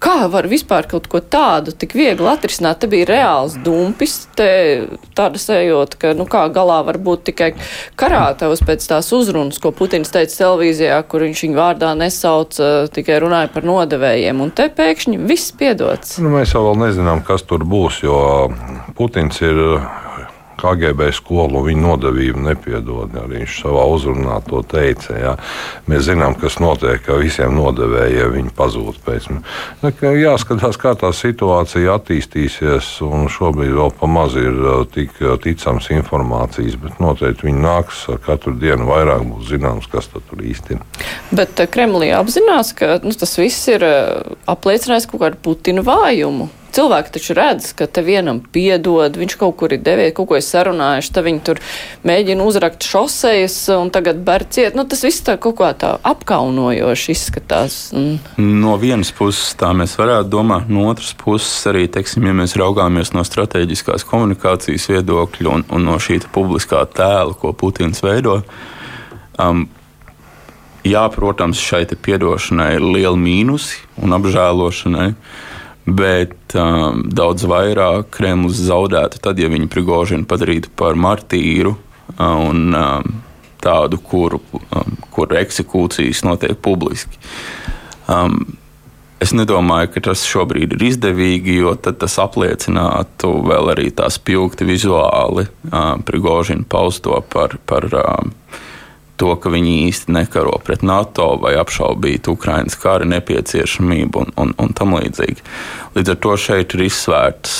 Kā 0.00 0.30
var 0.32 0.46
vispār 0.48 0.86
kaut 0.88 1.10
ko 1.12 1.20
tādu 1.20 1.74
tik 1.76 1.92
viegli 1.92 2.28
atrisināt? 2.30 2.78
Te 2.80 2.88
bija 2.88 3.04
reāls 3.10 3.58
dumpis, 3.60 4.14
te 4.36 4.48
tāda 5.16 5.40
sajūta, 5.40 5.98
ka, 6.00 6.12
nu 6.16 6.24
kā 6.30 6.46
galā 6.54 6.78
var 6.86 6.96
būt 7.04 7.26
tikai 7.28 7.50
karātavs 8.00 8.64
pēc 8.64 8.86
tās 8.88 9.10
uzrunas, 9.12 9.60
ko 9.60 9.74
Putins 9.76 10.08
teica 10.14 10.32
televīzijā, 10.32 11.02
kur 11.04 11.26
viņš 11.26 11.44
viņu 11.44 11.60
vārdā 11.60 11.92
nesauc, 12.00 12.56
tikai 12.96 13.20
runāja 13.20 13.52
par 13.52 13.68
nodevējiem. 13.68 14.40
Un 14.40 14.54
te 14.56 14.70
pēkšņi 14.72 15.20
viss 15.28 15.52
piedots. 15.60 16.16
Nu, 16.24 16.32
mēs 16.32 16.56
jau 16.56 16.64
vēl 16.70 16.80
nezinām, 16.86 17.20
kas 17.26 17.44
tur 17.44 17.68
būs, 17.68 18.00
jo 18.06 18.22
Putins 18.96 19.44
ir 19.44 19.60
KGB 20.60 21.10
skolu 21.16 21.64
viņa 21.66 21.82
nodevību 21.84 22.44
nepiedod. 22.44 23.16
Arī 23.20 23.40
viņš 23.40 23.56
savā 23.62 23.86
uzrunā 23.90 24.38
to 24.46 24.62
teica. 24.68 25.16
Jā. 25.18 25.34
Mēs 25.90 26.06
zinām, 26.08 26.36
kas 26.40 26.58
notiek, 26.62 27.00
ka 27.06 27.18
visiem 27.20 27.56
nodevējiem 27.56 28.36
viņi 28.36 28.54
pazūd 28.56 29.00
pēc 29.06 29.28
tam. 29.30 29.42
Nu, 29.82 29.92
jāskatās, 30.20 30.78
kā 30.80 30.94
tā 31.00 31.12
situācija 31.16 31.96
attīstīsies, 31.98 32.92
un 33.06 33.28
šobrīd 33.32 33.74
vēl 33.78 33.94
pamaz 34.00 34.36
ir 34.40 34.60
tik 34.94 35.16
ticams 35.44 35.90
informācijas, 35.94 36.78
bet 36.80 37.00
noteikti 37.02 37.48
viņi 37.48 37.64
nāks 37.64 38.04
katru 38.26 38.54
dienu 38.60 38.88
vairāk 38.90 39.26
būs 39.28 39.50
zināms, 39.52 39.88
kas 39.90 40.10
tur 40.12 40.44
īsti 40.44 40.76
ir. 40.76 40.86
Bet 41.34 41.60
Kremlī 41.72 42.12
apzinās, 42.16 42.74
ka 42.76 42.98
nu, 43.04 43.14
tas 43.16 43.36
viss 43.40 43.68
ir 43.72 43.84
apliecinājis 44.50 45.08
kaut 45.10 45.24
kādu 45.24 45.40
Putina 45.44 45.84
vājumu. 45.86 46.50
Cilvēki 46.70 47.10
taču 47.16 47.34
redz, 47.34 47.72
ka 47.74 47.88
te 47.90 48.02
vienam 48.06 48.38
piedod, 48.54 49.16
viņš 49.18 49.34
kaut 49.40 49.56
kur 49.58 49.72
ir 49.74 49.80
devies, 49.82 50.12
kaut 50.14 50.28
ko 50.30 50.36
ir 50.38 50.44
sarunājuši, 50.46 51.10
tad 51.16 51.26
viņi 51.26 51.40
tur 51.48 51.60
mēģina 52.06 52.46
uzrakt 52.46 52.86
šosejas 52.86 53.56
un 53.74 53.90
tagad 53.90 54.20
ber 54.26 54.44
ciet. 54.54 54.76
Nu, 54.78 54.84
tas 54.86 55.02
viss 55.06 55.24
tā 55.26 55.34
kaut 55.42 55.58
kā 55.58 55.72
tā 55.74 55.96
apkaunojoši 56.06 57.16
izskatās. 57.16 57.80
Un... 57.96 58.20
No 58.38 58.76
vienas 58.80 59.10
puses 59.16 59.56
tā 59.58 59.72
mēs 59.74 59.96
varētu 59.98 60.30
domāt, 60.30 60.70
no 60.70 60.86
otras 60.92 61.10
puses 61.18 61.66
arī, 61.70 61.88
teiksim, 61.90 62.28
ja 62.30 62.36
mēs 62.38 62.54
raugāmies 62.60 63.14
no 63.16 63.26
strateģiskās 63.26 64.06
komunikācijas 64.06 64.86
viedokļa 64.94 65.58
un, 65.58 65.66
un 65.74 65.86
no 65.90 65.98
šī 65.98 66.20
publiskā 66.30 66.84
tēla, 66.94 67.34
ko 67.40 67.50
Putins 67.56 68.04
veido. 68.06 68.40
Um, 69.40 69.66
jā, 70.86 71.02
protams, 71.10 71.58
šai 71.58 71.82
piedošanai 71.90 72.76
ir 72.78 72.90
liela 72.94 73.18
mīnusi 73.18 73.82
un 74.04 74.14
apžēlošanai. 74.20 75.12
Uh, 75.14 75.48
bet 75.96 76.54
um, 76.58 77.04
daudz 77.06 77.46
vairāk 77.48 78.10
Kremlis 78.16 78.60
zaudētu 78.66 79.20
tad, 79.24 79.40
ja 79.40 79.50
viņi 79.52 79.70
Prigožinu 79.72 80.28
padarītu 80.28 80.72
par 80.76 80.98
martīru 80.98 81.74
uh, 81.74 82.22
un 82.50 82.70
um, 82.76 83.10
tādu, 83.60 84.00
kur, 84.02 84.38
um, 84.40 84.96
kur 85.14 85.36
eksekūcijas 85.40 86.24
notiek 86.28 86.58
publiski. 86.62 87.20
Um, 88.10 88.42
Es 89.20 89.34
nedomāju, 89.36 89.90
ka 89.92 90.00
tas 90.06 90.22
šobrīd 90.24 90.78
ir 90.78 90.82
izdevīgi, 90.86 91.58
jo 91.60 91.74
tas 91.76 92.14
apliecinātu 92.22 93.34
vēl 93.44 93.68
arī 93.74 93.90
tā 93.92 94.06
spilgti 94.08 94.64
vizuāli 94.64 95.44
uh, 95.44 95.98
Prigožinu 96.08 96.64
pausto 96.64 97.18
par, 97.28 97.58
par 97.68 97.84
uh, 97.92 98.62
to, 99.20 99.30
ka 99.36 99.52
viņi 99.52 99.74
īsti 99.88 100.14
nekaro 100.16 100.56
pret 100.64 100.84
NATO 100.86 101.34
vai 101.42 101.54
apšaubītu 101.60 102.36
Ukraiņas 102.36 102.78
kara 102.80 103.08
nepieciešamību 103.08 104.24
un, 104.24 104.32
un, 104.40 104.54
un 104.60 104.76
tam 104.76 104.96
līdzīgi. 104.96 105.44
Līdz 105.96 106.14
ar 106.14 106.22
to 106.24 106.36
šeit 106.40 106.76
ir 106.76 106.86
izsvērtas 106.86 107.58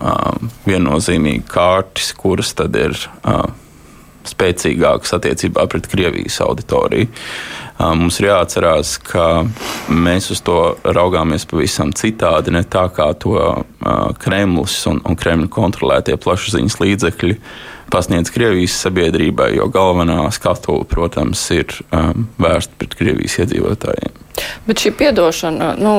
um, 0.00 0.50
viennozīmīgi 0.66 1.46
kārtas, 1.50 2.10
kuras 2.18 2.54
tad 2.58 2.76
ir 2.80 2.96
uh, 2.96 3.44
spēcīgākas 4.26 5.14
attiecībā 5.20 5.68
pret 5.70 5.86
Krievijas 5.92 6.40
auditoriju. 6.42 7.06
Um, 7.76 8.06
mums 8.06 8.18
ir 8.18 8.30
jāatcerās, 8.30 8.96
ka 9.04 9.44
mēs 9.92 10.30
uz 10.32 10.40
to 10.42 10.58
raugāmies 10.82 11.44
pavisam 11.46 11.92
citādi, 11.94 12.54
ne 12.56 12.64
tā 12.64 12.88
kā 12.96 13.10
to 13.20 13.36
uh, 13.36 14.10
Kremlis 14.22 14.80
un, 14.90 15.02
un 15.06 15.18
Kremļa 15.18 15.52
kontrolētie 15.52 16.16
plašsaziņas 16.18 16.80
līdzekļi 16.82 17.36
uh, 17.36 17.50
pasniedz 17.92 18.32
Krievijas 18.34 18.76
sabiedrībai, 18.84 19.52
jo 19.58 19.68
galvenā 19.72 20.24
skatuve, 20.34 20.86
protams, 20.90 21.44
ir 21.54 21.70
um, 21.90 22.26
vērsta 22.42 22.80
pret 22.80 22.96
Krievijas 22.98 23.38
iedzīvotājiem. 23.44 24.18
Bet 24.66 24.82
šī 24.82 24.92
piedošana, 24.98 25.72
nu, 25.80 25.94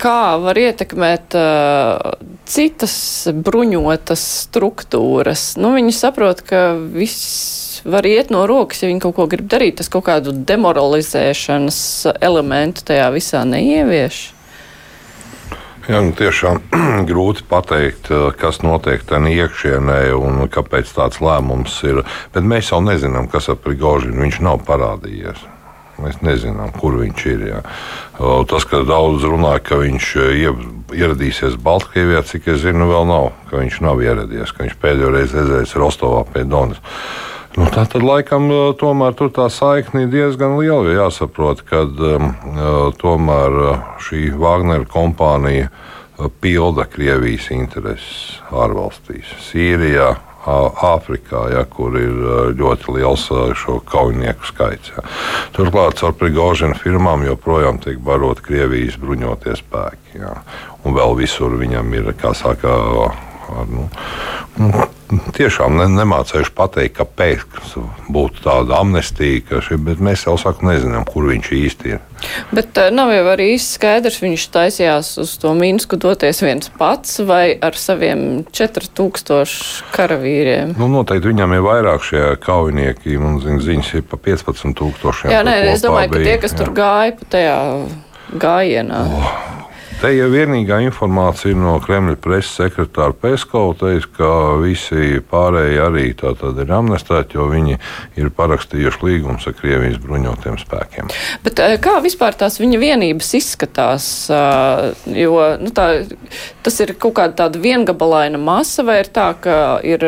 kā 0.00 0.36
var 0.42 0.58
ietekmēt 0.60 1.36
uh, 1.38 2.14
citas 2.48 2.96
bruņotas 3.34 4.24
struktūras? 4.44 5.54
Nu, 5.60 5.74
viņi 5.76 5.96
saprot, 5.96 6.44
ka 6.46 6.66
viss 6.76 7.82
var 7.84 8.06
iet 8.08 8.30
no 8.32 8.44
rokas, 8.48 8.82
ja 8.82 8.90
viņi 8.90 9.02
kaut 9.04 9.16
ko 9.18 9.28
grib 9.30 9.48
darīt. 9.50 9.78
Tas 9.80 9.90
kaut 9.92 10.06
kādu 10.08 10.34
demoralizēšanas 10.46 11.80
elementu 12.24 12.86
tajā 12.90 13.10
visā 13.14 13.44
neievieš. 13.48 14.33
Jā, 15.84 15.98
nu 16.00 16.14
tiešām 16.16 16.62
grūti 17.10 17.44
pateikt, 17.44 18.08
eh, 18.08 18.30
kas 18.40 18.62
notiek 18.64 19.02
tajā 19.04 19.32
iekšienē 19.44 19.98
un 20.16 20.46
kāpēc 20.48 20.88
tāds 20.96 21.20
lēmums 21.20 21.74
ir. 21.84 22.00
Bet 22.32 22.46
mēs 22.48 22.70
jau 22.72 22.80
nezinām, 22.80 23.28
kas 23.28 23.50
ar 23.52 23.58
Prigožinu 23.60 24.24
viņš 24.24 24.38
nav 24.46 24.62
parādījies. 24.64 25.42
Mēs 26.00 26.16
nezinām, 26.24 26.72
kur 26.74 26.96
viņš 26.98 27.26
ir. 27.30 27.42
Jā. 27.52 27.60
Tas, 28.50 28.64
ka 28.66 28.80
daudz 28.88 29.22
runāja, 29.28 29.60
ka 29.68 29.82
viņš 29.82 30.08
eh, 30.24 30.48
ieradīsies 31.04 31.60
Baltkrievijā, 31.60 32.24
cik 32.32 32.48
es 32.54 32.64
zinu, 32.64 32.88
vēl 32.88 33.04
nav. 33.12 33.30
Ka 33.50 33.60
viņš 33.60 33.78
nav 33.84 34.00
ieradies, 34.00 34.56
ka 34.56 34.64
viņš 34.64 34.80
pēdējo 34.80 35.12
reizi 35.12 35.42
aizjājis 35.42 35.76
Rostovā 35.84 36.24
pie 36.32 36.48
Donas. 36.48 36.80
Nu, 37.54 37.68
tā 37.70 37.84
tad 37.86 38.02
laikam 38.02 38.48
tomēr 38.80 39.14
tur 39.14 39.30
tā 39.34 39.46
saikne 39.52 40.04
ir 40.04 40.10
diezgan 40.10 40.56
liela. 40.58 40.90
Jāsaprot, 40.90 41.62
ka 41.68 41.84
um, 41.86 42.32
tomēr 42.98 43.58
šī 44.02 44.32
Wagner 44.40 44.86
kompānija 44.90 45.70
pilda 46.42 46.86
Krievijas 46.90 47.50
intereses 47.54 48.40
ārvalstīs, 48.50 49.30
Sīrijā, 49.48 50.14
Āfrikā, 50.44 51.46
ja, 51.54 51.62
kur 51.64 51.94
ir 51.96 52.18
ļoti 52.58 52.98
liels 52.98 53.30
šo 53.56 53.78
kaujinieku 53.88 54.44
skaits. 54.44 54.92
Ja. 54.92 55.04
Turklāt 55.56 56.02
ar 56.04 56.12
Prigožina 56.20 56.76
firmām 56.76 57.24
joprojām 57.24 57.78
tiek 57.80 58.02
barot 58.04 58.42
Krievijas 58.44 58.98
bruņoties 59.00 59.62
spēki. 59.62 60.18
Ja. 60.20 60.34
Un 60.84 60.98
vēl 60.98 61.16
visur 61.22 61.56
viņam 61.56 61.96
ir, 61.96 62.12
kā 62.20 62.34
saka, 62.36 62.76
ar, 63.06 63.72
nu, 63.72 63.88
tiešām 65.36 65.76
ne, 65.78 65.86
nemācījuši 65.92 66.52
pateikt, 66.56 66.96
kāpēc 66.98 67.74
būtu 68.12 68.44
tāda 68.44 68.80
amnestija, 68.80 69.60
šī, 69.64 69.78
bet 69.86 70.02
mēs 70.04 70.26
jau 70.26 70.36
sakām, 70.40 70.70
nezinām, 70.70 71.06
kur 71.08 71.28
viņš 71.30 71.50
īsti 71.58 71.94
ir. 71.94 72.02
Bet 72.54 72.78
uh, 72.80 72.90
nav 72.94 73.12
jau 73.12 73.24
arī 73.34 73.50
īsti 73.54 73.78
skaidrs, 73.78 74.20
viņš 74.24 74.46
taisījās 74.54 75.10
uz 75.22 75.34
to 75.42 75.52
Minsku 75.58 75.98
doties 76.00 76.40
viens 76.44 76.70
pats 76.78 77.18
vai 77.26 77.56
ar 77.60 77.76
saviem 77.78 78.44
4000 78.54 79.90
karavīriem. 79.94 80.76
Nu, 80.80 80.88
noteikti 80.92 81.32
viņam 81.32 81.56
ir 81.56 81.66
vairāk 81.66 82.06
šie 82.06 82.24
kaujinieki, 82.44 83.18
un 83.20 83.40
zin, 83.44 83.60
ziņas 83.64 83.92
ir 84.00 84.06
pa 84.08 84.20
15 84.20 84.76
tūkstošiem. 84.80 85.34
Jā, 85.34 85.44
nē, 85.46 85.58
es 85.74 85.84
domāju, 85.84 86.14
bija, 86.14 86.22
ka 86.22 86.30
tie, 86.30 86.38
kas 86.46 86.56
jā. 86.56 86.62
tur 86.62 86.72
gāja 86.76 87.18
pa 87.18 87.34
tajā 87.36 87.58
gājienā. 88.40 89.04
Oh 89.04 89.54
Te 90.04 90.10
jau 90.12 90.26
vienīgā 90.28 90.82
informācija 90.84 91.56
no 91.56 91.78
Kremļa 91.80 92.18
preses 92.20 92.50
sekretāra 92.58 93.14
Peskova 93.16 93.72
teica, 93.80 94.10
ka 94.18 94.32
visi 94.60 95.22
pārējie 95.30 95.78
arī 95.80 96.02
tātad 96.18 96.60
ir 96.60 96.72
amnestēti, 96.76 97.38
jo 97.38 97.46
viņi 97.48 97.78
ir 98.20 98.28
parakstījuši 98.36 99.00
līgumus 99.00 99.48
ar 99.48 99.56
Krievijas 99.56 99.96
bruņotiem 100.02 100.60
spēkiem. 100.60 101.08
Bet 101.46 101.64
kā 101.80 101.94
vispār 102.04 102.36
tās 102.36 102.60
viņa 102.60 102.82
vienības 102.84 103.32
izskatās? 103.40 104.10
Jo 105.08 105.40
nu, 105.64 105.72
tā, 105.72 105.88
tas 106.68 106.78
ir 106.84 106.92
kaut 107.00 107.16
kāda 107.22 107.46
tāda 107.46 107.64
viengabalaina 107.64 108.36
masa, 108.36 108.84
vai 108.84 109.00
ir 109.06 109.08
tā, 109.08 109.30
ka 109.40 109.58
ir 109.80 110.04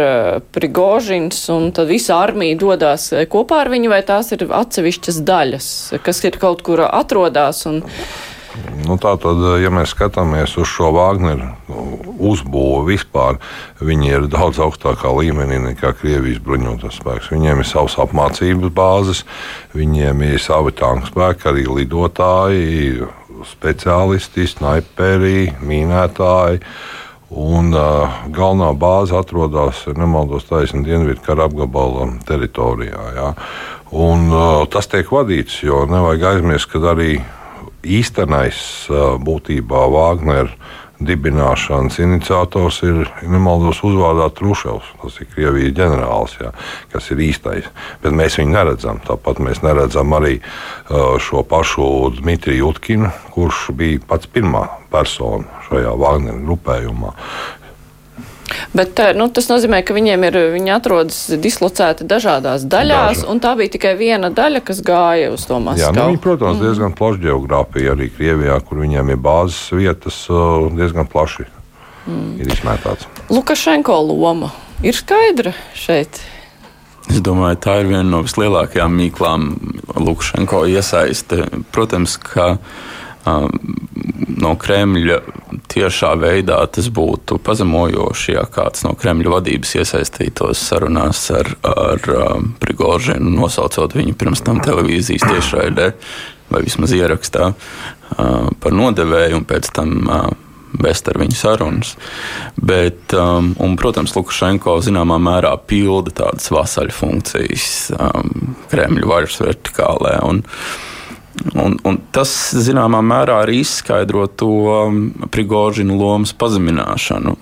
Prigožins 0.52 1.40
un 1.56 1.70
tad 1.72 1.88
visa 1.88 2.20
armija 2.20 2.60
dodās 2.66 3.14
kopā 3.32 3.64
ar 3.64 3.72
viņu, 3.72 3.96
vai 3.96 4.04
tās 4.04 4.36
ir 4.36 4.44
atsevišķas 4.44 5.24
daļas, 5.24 5.74
kas 6.04 6.26
ir 6.28 6.42
kaut 6.44 6.66
kur 6.68 6.84
atrodās? 6.84 7.64
Un... 7.72 7.86
Nu, 8.86 8.96
Tātad, 9.02 9.40
ja 9.62 9.70
mēs 9.74 9.92
skatāmies 9.94 10.54
uz 10.60 10.68
šo 10.70 10.92
Wagneru 10.94 11.50
uzbūvi 12.16 12.94
vispār, 12.94 13.38
viņi 13.84 14.12
ir 14.12 14.26
daudz 14.32 14.60
augstākā 14.62 15.10
līmenī 15.18 15.58
nekā 15.70 15.92
Krievijas 15.98 16.40
bruņotas 16.44 17.00
spēks. 17.00 17.30
Viņiem 17.34 17.62
ir 17.62 17.68
savas 17.68 17.96
apmācības 18.00 18.72
bāzes, 18.76 19.24
viņiem 19.76 20.22
ir 20.28 20.42
savi 20.42 20.74
tanku 20.76 21.10
spēki, 21.10 21.50
arī 21.50 21.66
lidotāji, 21.80 23.08
speciālisti, 23.52 24.46
snaiperi, 24.48 25.50
mīnētāji. 25.60 26.62
Un, 27.26 27.72
uh, 27.74 28.20
galvenā 28.30 28.70
bāze 28.78 29.16
atrodas, 29.18 29.80
ja 29.88 29.96
nemaldos, 29.98 30.46
taisnība 30.46 30.92
dienvidu 30.92 31.24
kara 31.26 31.48
apgabala 31.50 32.06
teritorijā. 32.28 33.02
Ja. 33.16 33.32
Un, 33.90 34.28
uh, 34.30 34.62
tas 34.70 34.86
tiek 34.86 35.10
vadīts, 35.10 35.58
jo 35.66 35.82
nevajag 35.90 36.28
aizmirst, 36.30 36.70
ka 36.70 36.84
arī 36.92 37.16
īstenais 37.86 38.58
būtībā 39.22 39.86
Wagner 39.92 40.50
dibināšanas 40.96 41.98
iniciators 42.00 42.78
ir, 42.86 43.02
nemaldos, 43.28 43.82
uzvārdā 43.84 44.30
Truševs. 44.32 44.94
Tas 45.02 45.18
ir 45.20 45.28
Krievijas 45.34 45.74
ģenerālis, 45.76 46.36
jā, 46.40 46.52
kas 46.92 47.10
ir 47.12 47.20
īstais. 47.26 47.68
Bet 48.02 48.16
mēs 48.16 48.38
viņu 48.40 48.54
neredzam. 48.54 49.02
Tāpat 49.04 49.42
mēs 49.44 49.60
neredzam 49.64 50.16
arī 50.16 50.38
šo 50.88 51.44
pašu 51.48 51.88
Dmitriju 52.16 52.70
Jutkinu, 52.70 53.12
kurš 53.34 53.68
bija 53.76 54.00
pats 54.08 54.30
pirmā 54.32 54.64
persona 54.92 55.44
šajā 55.68 55.92
Wagner 56.00 56.40
grupējumā. 56.46 57.12
Bet 58.76 59.00
eh, 59.02 59.12
nu, 59.18 59.26
tas 59.32 59.48
nozīmē, 59.50 59.80
ka 59.86 59.96
viņiem 59.96 60.26
ir, 60.28 60.38
viņi 60.54 60.74
atrodas 60.76 61.18
dislocēti 61.42 62.06
dažādās 62.06 62.66
daļās, 62.70 63.22
Daža. 63.22 63.30
un 63.32 63.42
tā 63.42 63.56
bija 63.58 63.74
tikai 63.74 63.96
viena 63.98 64.30
daļa, 64.30 64.62
kas 64.66 64.82
gāja 64.86 65.32
uz 65.34 65.46
to 65.48 65.58
Maskavu. 65.62 65.82
Jā, 65.82 65.92
nu, 65.96 66.06
viņi, 66.12 66.22
protams, 66.22 66.60
mm. 66.60 66.64
diezgan 66.68 66.96
plaša 66.96 67.22
geogrāfija 67.26 67.96
arī 67.96 68.10
Krievijā, 68.14 68.60
kur 68.68 68.84
viņiem 68.84 69.12
ir 69.14 69.20
bāzes 69.22 69.66
vietas 69.74 70.22
diezgan 70.76 71.10
plaši 71.10 71.48
mm. 72.06 72.30
ir 72.40 72.54
izmētāts. 72.54 73.10
Lukašenko 73.32 73.98
loma 74.06 74.52
ir 74.86 74.96
skaidra 74.96 75.54
šeit. 75.76 76.22
Es 77.06 77.22
domāju, 77.22 77.58
tā 77.62 77.80
ir 77.82 77.90
viena 77.90 78.06
no 78.08 78.22
vislielākajām 78.26 78.96
mīklām 78.98 79.50
Lukašenko 79.94 80.64
iesaiste. 80.66 81.44
Protams, 81.74 82.16
ka 82.18 82.56
um, 82.56 82.60
no 83.26 84.52
Kremļa 84.60 85.18
tiešā 85.72 86.12
veidā 86.20 86.58
tas 86.72 86.88
būtu 86.94 87.38
pazemojoši, 87.44 88.36
ja 88.36 88.46
kāds 88.52 88.84
no 88.86 88.94
Kremļa 88.98 89.34
vadības 89.36 89.76
iesaistītos 89.80 90.62
sarunās 90.68 91.26
ar, 91.34 91.52
ar 91.66 92.08
Prigožinu, 92.62 93.32
nosaucot 93.40 93.96
viņu 93.96 94.16
pirms 94.18 94.44
tam 94.46 94.62
televīzijas 94.64 95.26
tiešraidē 95.26 95.92
vai 96.52 96.62
vismaz 96.62 96.94
ierakstā 96.94 97.52
par 98.16 98.76
nodevēju 98.82 99.40
un 99.42 99.46
pēc 99.48 99.72
tam. 99.76 99.96
Vest 100.76 101.06
ar 101.08 101.16
viņu 101.16 101.32
sarunas. 101.32 101.94
Bet, 102.60 103.14
um, 103.16 103.52
un, 103.64 103.76
protams, 103.80 104.12
Lukašenko 104.12 104.74
zināmā 104.84 105.16
mērā 105.22 105.54
pilda 105.64 106.12
tādas 106.18 106.50
vasaļu 106.52 106.92
funkcijas 106.92 107.68
um, 107.96 108.50
Kremļa 108.68 109.08
varas 109.08 109.38
vertikālē. 109.40 110.18
Un, 110.26 110.42
uh, 110.42 110.95
Un, 111.56 111.76
un 111.84 111.98
tas 112.16 112.30
zināmā 112.64 113.02
mērā 113.04 113.42
arī 113.44 113.60
izskaidro 113.60 114.24
to 114.40 114.48
um, 114.72 115.00
Prigožinu 115.32 115.98
lomas 116.00 116.32
pazemināšanu, 116.36 117.36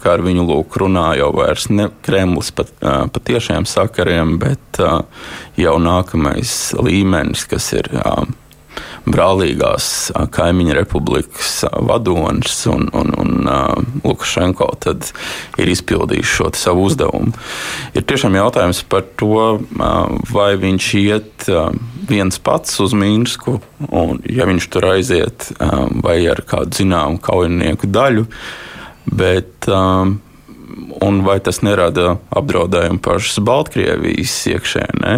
kā 0.00 0.14
ar 0.14 0.24
viņu 0.24 0.46
lūk 0.48 0.78
runā 0.80 1.10
jau 1.20 1.28
vairs 1.36 1.68
ne 1.68 1.90
Kremlis 2.06 2.50
pat, 2.56 2.72
pa 2.80 3.24
tiešiem 3.30 3.68
sakariem, 3.68 4.38
bet 4.40 4.80
jau 5.60 5.76
nākamais 5.82 6.54
līmenis, 6.80 7.44
kas 7.50 7.72
ir 7.76 7.92
brālīgās 9.12 10.10
kaimiņu 10.34 10.76
republikas 10.76 11.62
vadonis 11.88 12.60
un, 12.70 12.88
un, 12.96 13.12
un 13.18 13.50
Lukašenko 14.04 14.68
ir 15.58 15.72
izpildījis 15.72 16.34
šo 16.38 16.50
savu 16.56 16.86
uzdevumu. 16.88 17.32
Ir 17.96 18.06
tiešām 18.08 18.36
jautājums 18.38 18.82
par 18.88 19.06
to, 19.20 19.58
vai 20.32 20.50
viņš 20.60 20.88
iet 21.00 21.48
viens 22.08 22.38
pats 22.40 22.78
uz 22.84 22.94
Mīnsku, 22.96 23.58
un 23.88 24.22
ja 24.28 24.48
viņš 24.48 24.70
tur 24.72 24.88
aiziet 24.94 25.50
vai 26.04 26.20
ar 26.30 26.42
kādu 26.48 26.82
zināmu 26.82 27.20
kaujinieku 27.24 27.90
daļu. 27.90 28.26
Bet, 29.08 29.68
um, 29.72 30.18
un 31.04 31.22
vai 31.24 31.38
tas 31.44 31.62
nerada 31.64 32.18
apdraudējumu 32.36 33.00
pašas 33.04 33.40
Baltkrievijas 33.44 34.34
iekšēnē? 34.52 35.14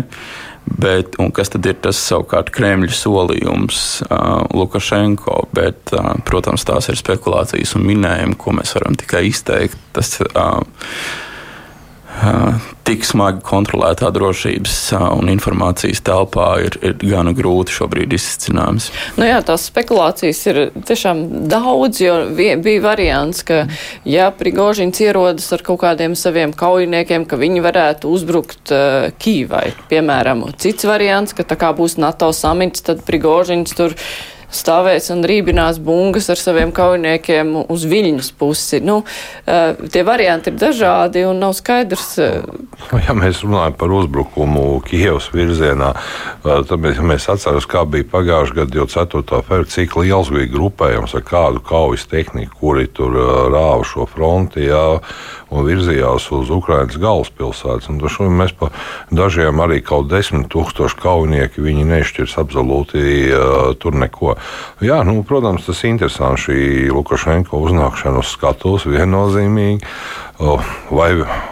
Bet, 0.81 1.17
kas 1.35 1.51
tad 1.53 1.67
ir 1.67 1.79
tas 1.83 1.99
savukārt 1.99 2.53
Kremļa 2.55 2.93
solījums 2.95 3.81
uh, 4.07 4.45
Lukašenko? 4.57 5.49
Bet, 5.57 5.93
uh, 5.97 6.13
protams, 6.29 6.65
tās 6.69 6.89
ir 6.93 7.01
spekulācijas 7.01 7.75
un 7.77 7.85
minējumi, 7.89 8.39
ko 8.41 8.55
mēs 8.57 8.77
varam 8.77 8.97
tikai 9.01 9.27
izteikt. 9.29 9.81
Tas, 9.97 10.15
uh, 10.31 10.61
tik 12.87 13.05
smagi 13.07 13.43
kontrolētā 13.47 14.11
drošības 14.15 14.77
un 15.15 15.31
informācijas 15.33 16.03
telpā 16.07 16.49
ir, 16.67 16.79
ir 16.83 16.97
gana 17.01 17.35
grūti 17.37 17.75
šobrīd 17.77 18.15
izcināms. 18.17 18.91
Nu 19.19 19.29
jā, 19.29 19.39
tās 19.47 19.69
spekulācijas 19.71 20.41
ir 20.51 20.61
tiešām 20.89 21.23
daudz, 21.51 22.01
jo 22.03 22.17
bija 22.37 22.83
variants, 22.85 23.45
ka 23.47 23.63
ja 24.09 24.31
Prigožins 24.35 25.01
ierodas 25.05 25.47
ar 25.55 25.65
kaut 25.67 25.83
kādiem 25.85 26.17
saviem 26.19 26.55
kaujiniekiem, 26.57 27.29
ka 27.31 27.39
viņi 27.41 27.65
varētu 27.65 28.11
uzbrukt 28.11 28.75
uh, 28.75 29.11
Kīvai, 29.21 29.71
piemēram. 29.93 30.45
Cits 30.61 30.89
variants, 30.89 31.37
ka 31.37 31.47
tā 31.47 31.59
kā 31.61 31.73
būs 31.77 31.99
NATO 32.01 32.33
samits, 32.37 32.85
tad 32.87 33.05
Prigožins 33.07 33.77
tur 33.77 33.95
stāvēs 34.55 35.11
un 35.15 35.25
rībinās 35.27 35.79
bungas 35.83 36.31
ar 36.33 36.41
saviem 36.41 36.73
kaujiniekiem 36.75 37.53
uz 37.71 37.85
Viļņas 37.91 38.31
pusi. 38.39 38.81
Nu, 38.85 39.01
tie 39.47 40.03
varianti 40.07 40.51
ir 40.53 40.59
dažādi 40.61 41.25
un 41.29 41.41
nav 41.43 41.55
skaidrs. 41.59 42.19
Ja 43.01 43.15
mēs 43.17 43.43
runājam 43.45 43.77
par 43.79 43.95
uzbrukumu 43.95 44.81
Kievas 44.87 45.31
virzienā, 45.35 45.93
tad 46.45 46.77
mēs, 46.83 46.99
ja 46.99 47.07
mēs 47.07 47.29
atceramies, 47.31 47.69
kā 47.71 47.85
bija 47.89 48.09
pagājušajā 48.11 48.59
gadā, 48.61 48.81
jau 48.81 48.89
4. 48.91 49.23
februārī, 49.49 49.71
cik 49.71 49.97
liels 50.01 50.33
bija 50.35 50.51
grupējums 50.53 51.15
ar 51.19 51.27
kādu 51.27 51.63
kaujas 51.67 52.07
tehniku, 52.11 52.57
kuri 52.61 52.89
tur 52.95 53.15
rāva 53.53 53.85
šo 53.87 54.07
fronti. 54.11 54.67
Jā, 54.67 55.01
un 55.51 55.67
virzījās 55.67 56.29
uz 56.35 56.51
Ukraiņas 56.55 56.99
galvaspilsētas. 57.03 57.91
Šodien 58.15 58.39
mēs 58.39 58.55
pa 58.57 58.71
dažiem 59.15 59.61
arī 59.63 59.81
kaut 59.85 60.09
desmit 60.11 60.49
tūkstoši 60.53 60.99
kaujinieki 61.03 61.65
viņi 61.65 61.87
nešķirs 61.91 62.39
absolūti 62.43 63.03
uh, 63.35 63.75
tur 63.81 63.99
neko. 63.99 64.37
Jā, 64.85 65.03
nu, 65.07 65.21
protams, 65.27 65.67
tas 65.67 65.83
ir 65.85 65.95
interesanti 65.95 66.47
šī 66.47 66.59
Lukašenko 66.95 67.61
uznākšana 67.67 68.23
uz 68.23 68.35
skatuves 68.35 68.87
viennozīmīgi. 68.89 69.87
Vai 70.41 71.11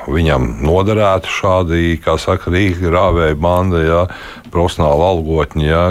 viņam 0.08 0.46
noderētu 0.64 1.28
šādi, 1.28 1.98
kā 2.00 2.14
saka, 2.16 2.48
rīki 2.54 2.88
rāvēja 2.88 3.36
banda, 3.36 3.82
ja, 3.84 4.02
profesionāli 4.48 5.04
algotņi, 5.10 5.66
ja, 5.68 5.82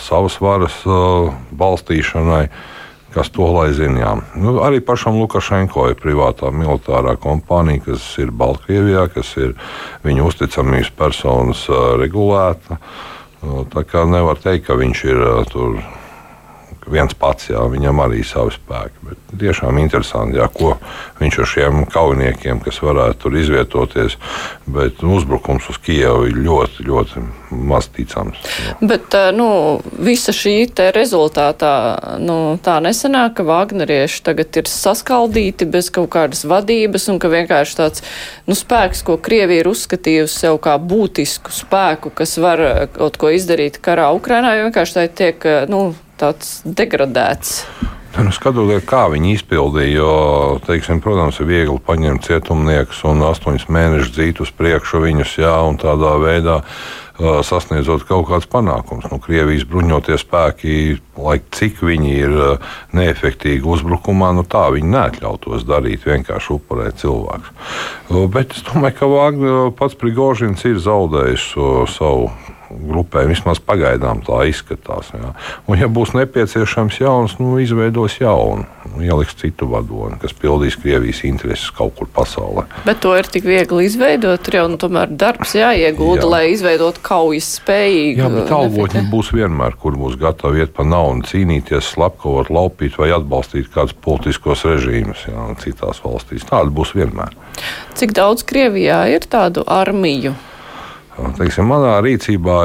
savas 0.00 0.38
varas 0.40 0.78
uh, 0.88 1.34
balstīšanai. 1.52 2.46
Kas 3.10 3.30
to 3.34 3.48
lai 3.50 3.72
zinām. 3.74 4.22
Nu, 4.38 4.60
arī 4.62 4.78
pašam 4.86 5.16
Lukašenko 5.18 5.88
ir 5.90 5.96
privātā 5.98 6.52
militārā 6.54 7.16
kompānija, 7.18 7.82
kas 7.88 8.04
ir 8.22 8.30
Baltkrievijā, 8.30 9.08
kas 9.10 9.32
ir 9.42 9.56
viņa 10.06 10.26
uzticamības 10.28 10.92
personas 10.94 11.64
regulēta. 11.98 12.78
Tā 13.74 13.82
kā 13.88 14.04
nevar 14.06 14.38
teikt, 14.38 14.68
ka 14.68 14.78
viņš 14.78 15.02
ir 15.10 15.24
tur 15.50 15.80
viens 16.88 17.14
pats, 17.14 17.50
jā, 17.50 17.60
viņam 17.70 18.00
arī 18.04 18.22
savi 18.24 18.54
spēki. 18.54 19.04
Bet 19.10 19.34
tiešām 19.40 19.78
interesanti, 19.82 20.38
jā, 20.40 20.46
ko 20.52 20.76
viņš 21.20 21.38
ar 21.42 21.48
šiem 21.50 21.84
kaujiniekiem, 21.90 22.62
kas 22.64 22.80
varētu 22.84 23.18
tur 23.24 23.36
izvietoties. 23.36 24.16
Bet 24.70 25.02
uzbrukums 25.04 25.68
uz 25.70 25.78
Kijevu 25.82 26.28
ir 26.30 26.40
ļoti, 26.44 26.86
ļoti 26.86 27.24
maz 27.50 27.88
ticams. 27.92 28.40
Jā. 28.40 28.76
Bet 28.92 29.16
nu, 29.36 29.48
visa 29.98 30.32
šī 30.36 30.70
rezultātā 30.94 31.72
nu, 32.22 32.56
tā 32.62 32.78
nesenāk, 32.84 33.36
ka 33.38 33.46
Vāgnerieši 33.48 34.22
tagad 34.26 34.60
ir 34.60 34.70
saskaldīti 34.70 35.68
bez 35.70 35.90
kaut 35.94 36.10
kādas 36.14 36.44
vadības 36.48 37.08
un 37.12 37.18
ka 37.22 37.30
vienkārši 37.32 37.78
tāds 37.80 38.04
nu, 38.46 38.56
spēks, 38.58 39.02
ko 39.06 39.18
Krievija 39.20 39.64
ir 39.64 39.70
uzskatījusi 39.70 40.44
sev 40.46 40.60
kā 40.62 40.76
būtisku 40.78 41.52
spēku, 41.54 42.14
kas 42.14 42.36
var 42.40 42.62
kaut 42.94 43.18
ko 43.20 43.32
izdarīt 43.34 43.80
karā 43.82 44.10
Ukrainā, 44.16 44.54
vienkārši 44.64 44.96
tā 44.96 45.08
tiek 45.20 45.50
nu, 45.70 45.90
tāds 46.20 46.60
degradēts. 46.64 47.64
Nu, 48.18 48.32
skatoties, 48.34 48.82
kā 48.90 49.04
viņi 49.12 49.36
izpildīja, 49.36 49.90
jo, 50.00 50.14
teiksim, 50.66 50.98
protams, 51.02 51.38
ir 51.38 51.46
viegli 51.46 51.78
paņemt 51.86 52.26
cietumniekus 52.26 53.04
un 53.06 53.22
astoņus 53.28 53.68
mēnešus 53.70 54.10
dzīt 54.16 54.42
uz 54.42 54.50
priekšu 54.58 55.04
viņus, 55.04 55.36
jā, 55.38 55.52
un 55.62 55.78
tādā 55.78 56.16
veidā 56.18 56.56
uh, 56.58 57.38
sasniedzot 57.46 58.02
kaut 58.08 58.26
kādus 58.32 58.50
panākumus. 58.50 59.06
Nu, 59.12 59.20
Krievijas 59.22 59.62
bruņotie 59.70 60.18
spēki, 60.18 60.74
lai 61.22 61.38
cik 61.54 61.84
viņi 61.86 62.12
ir 62.18 62.34
uh, 62.34 62.70
neefektīvi 62.98 63.62
uzbrukumā, 63.78 64.34
nu, 64.34 64.42
tā 64.42 64.66
viņi 64.74 64.90
neatļautos 64.90 65.68
darīt, 65.70 66.08
vienkārši 66.10 66.56
upurēt 66.58 66.98
cilvēkus. 67.04 67.54
Uh, 68.10 68.26
bet 68.26 68.58
es 68.58 68.66
domāju, 68.66 68.98
ka 68.98 69.14
Vāgner 69.14 69.70
pats 69.78 69.94
Prigožins 70.02 70.66
ir 70.66 70.82
zaudējis 70.82 71.52
savu 71.94 72.32
grupē. 72.70 73.24
Vismaz 73.30 73.60
pagaidām 73.62 74.22
tā 74.26 74.42
izskatās. 74.50 75.10
Jā. 75.14 75.32
Un, 75.66 75.78
ja 75.80 75.88
būs 75.90 76.14
nepieciešams 76.16 77.00
jauns, 77.02 77.36
nu, 77.42 77.56
izveidos 77.62 78.18
jaunu, 78.20 78.66
nu, 78.92 79.02
ieliks 79.04 79.36
citu 79.40 79.68
vadoni, 79.70 80.18
kas 80.22 80.34
pildīs 80.36 80.78
Krievijas 80.80 81.22
intereses 81.28 81.70
kaut 81.74 81.96
kur 81.98 82.10
pasaulē. 82.14 82.66
Bet 82.86 83.02
to 83.04 83.14
ir 83.18 83.28
tik 83.30 83.46
viegli 83.48 83.86
izveidot. 83.88 84.42
Tur 84.44 84.58
jau 84.60 84.66
nu, 84.72 84.78
tomēr 84.80 85.12
darbs 85.20 85.54
jāiegulda, 85.58 86.24
Jā. 86.24 86.30
lai 86.30 86.42
izveidotu 86.54 87.02
kaujas 87.04 87.50
spējīgu. 87.58 88.22
Jā, 88.22 88.30
bet 88.34 88.52
algotņi 88.56 89.04
būs 89.12 89.32
vienmēr, 89.36 89.76
kur 89.80 89.98
būs 90.00 90.18
gatavi 90.20 90.64
iet 90.64 90.74
pa 90.76 90.86
naudu, 90.86 91.26
cīnīties, 91.30 91.92
slepkavot, 91.94 92.52
laupīt 92.52 92.98
vai 93.00 93.10
atbalstīt 93.16 93.70
kādus 93.74 93.96
politiskos 94.00 94.64
režīmus 94.68 95.26
jā, 95.28 95.48
citās 95.64 96.02
valstīs. 96.04 96.46
Tāda 96.48 96.72
būs 96.74 96.94
vienmēr. 96.96 97.36
Cik 97.98 98.14
daudz 98.16 98.46
Krievijā 98.48 99.02
ir 99.12 99.26
tādu 99.28 99.66
armiju? 99.68 100.36
Teiksim, 101.36 101.68
manā 101.68 101.98
rīcībā 102.04 102.58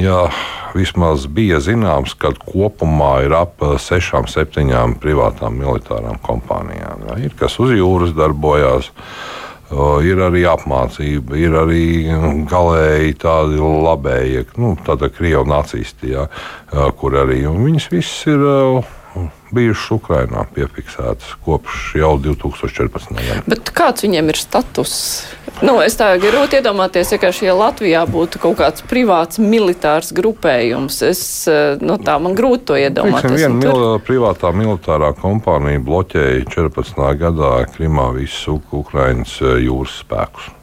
ja 0.00 0.20
vismaz 0.76 1.26
bija 1.32 1.58
zināms, 1.64 2.14
ka 2.18 2.30
kopumā 2.40 3.24
ir 3.26 3.34
ap 3.36 3.64
sešām, 3.82 4.28
septiņām 4.30 4.98
privātām 5.02 5.58
militārām 5.60 6.20
kompānijām. 6.24 7.08
Ja. 7.08 7.18
Ir 7.28 7.36
kas 7.38 7.58
uz 7.62 7.74
jūras 7.76 8.14
darbojās. 8.16 8.92
Ir 10.08 10.22
arī 10.24 10.46
apmācība, 10.48 11.36
ir 11.36 11.52
arī 11.60 11.82
galēji 12.48 13.18
tādi 13.20 13.58
labēji, 13.60 14.46
nu, 14.56 14.70
tāda 14.86 15.10
krievu 15.12 15.44
nacisti, 15.50 16.14
ja, 16.14 16.24
kur 16.96 17.18
arī 17.20 17.42
viņas 17.44 17.90
visas 17.92 18.22
ir 18.32 18.46
bijušas 19.54 19.90
Ukrajinā 19.96 20.44
piefiksētas 20.54 21.34
kopš 21.44 21.94
jau 21.98 22.14
2014. 22.20 23.16
gada. 23.16 23.58
Kāds 23.72 24.04
viņiem 24.04 24.32
ir 24.32 24.40
status? 24.40 24.94
Nu, 25.64 25.78
es 25.82 25.96
tā 25.98 26.12
grūti 26.22 26.60
iedomāties, 26.60 27.10
ja 27.14 27.30
šie 27.34 27.50
Latvijā 27.56 28.04
būtu 28.06 28.38
kaut 28.42 28.58
kāds 28.60 28.84
privāts 28.86 29.40
militārs 29.42 30.12
grupējums. 30.14 31.00
Es, 31.08 31.22
eh, 31.50 31.80
nu, 31.82 31.96
tā 31.98 32.18
man 32.22 32.36
grūti 32.38 32.68
to 32.70 32.78
iedomāties. 32.78 33.34
Viena 33.40 33.58
tur... 33.64 33.80
mil 33.80 34.04
privātā 34.06 34.52
militārā 34.54 35.10
kompānija 35.18 35.82
bloķēja 35.82 36.44
14. 36.54 37.02
gadā 37.24 37.56
Krimā 37.74 38.12
visu 38.20 38.60
Ukraiņas 38.82 39.34
eh, 39.42 39.58
jūras 39.66 39.98
spēkus. 40.04 40.54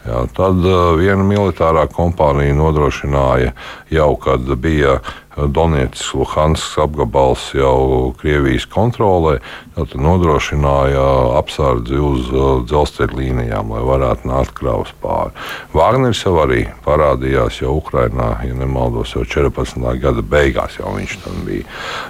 Jā, 0.00 0.22
tad 0.32 0.64
uh, 0.64 0.94
viena 0.96 1.20
militārā 1.26 1.82
kompānija 1.92 2.54
nodrošināja 2.56 3.52
jau, 3.92 4.08
kad 4.22 4.48
bija 4.56 4.96
Donētas, 5.36 6.08
Luhanskas 6.18 6.78
apgabals 6.82 7.44
jau 7.54 8.10
Krievijas 8.18 8.66
kontrolē, 8.70 9.36
tad 9.76 9.94
nodrošināja 9.94 11.04
apsardzi 11.38 12.00
uz 12.02 12.32
uh, 12.34 12.48
dzelzceļa 12.66 13.18
līnijām, 13.20 13.70
lai 13.70 13.84
varētu 13.86 14.30
nākt 14.30 14.56
kravas 14.58 14.90
pāri. 15.02 15.30
Vāgners 15.76 16.24
jau 16.24 16.34
arī 16.42 16.64
parādījās 16.86 17.60
jau 17.62 17.76
Ukrainā, 17.78 18.32
ja 18.42 18.58
nemaldos, 18.58 19.14
jau 19.14 19.22
14. 19.22 19.78
gada 20.02 20.26
beigās 20.34 20.80
jau 20.80 20.96
viņš 20.98 21.20
tam 21.22 21.38
bija. 21.46 21.68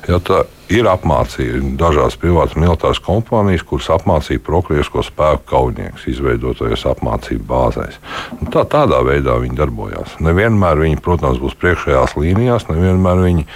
Ja 0.08 0.22
tā, 0.24 0.42
ir 0.70 0.88
apmācīta 0.90 1.60
dažās 1.80 2.16
privātas 2.20 2.56
militāras 2.58 3.00
kompānijas, 3.02 3.64
kuras 3.66 3.90
apmācīja 3.96 4.42
prokrievisko 4.46 5.02
spēku 5.06 5.46
kaujinieks, 5.50 6.06
izveidotajās 6.12 6.86
apmācību 6.92 7.46
bāzēs. 7.50 7.98
Un 8.38 8.52
tā, 8.54 8.64
tādā 8.70 9.02
veidā 9.06 9.36
viņi 9.42 9.58
darbojās. 9.58 10.16
Nevienmēr 10.22 10.82
viņi, 10.84 11.00
protams, 11.04 11.40
būs 11.42 11.58
priekšējās 11.60 12.16
līnijās, 12.20 12.68
nevienmēr 12.70 13.24
viņi 13.26 13.46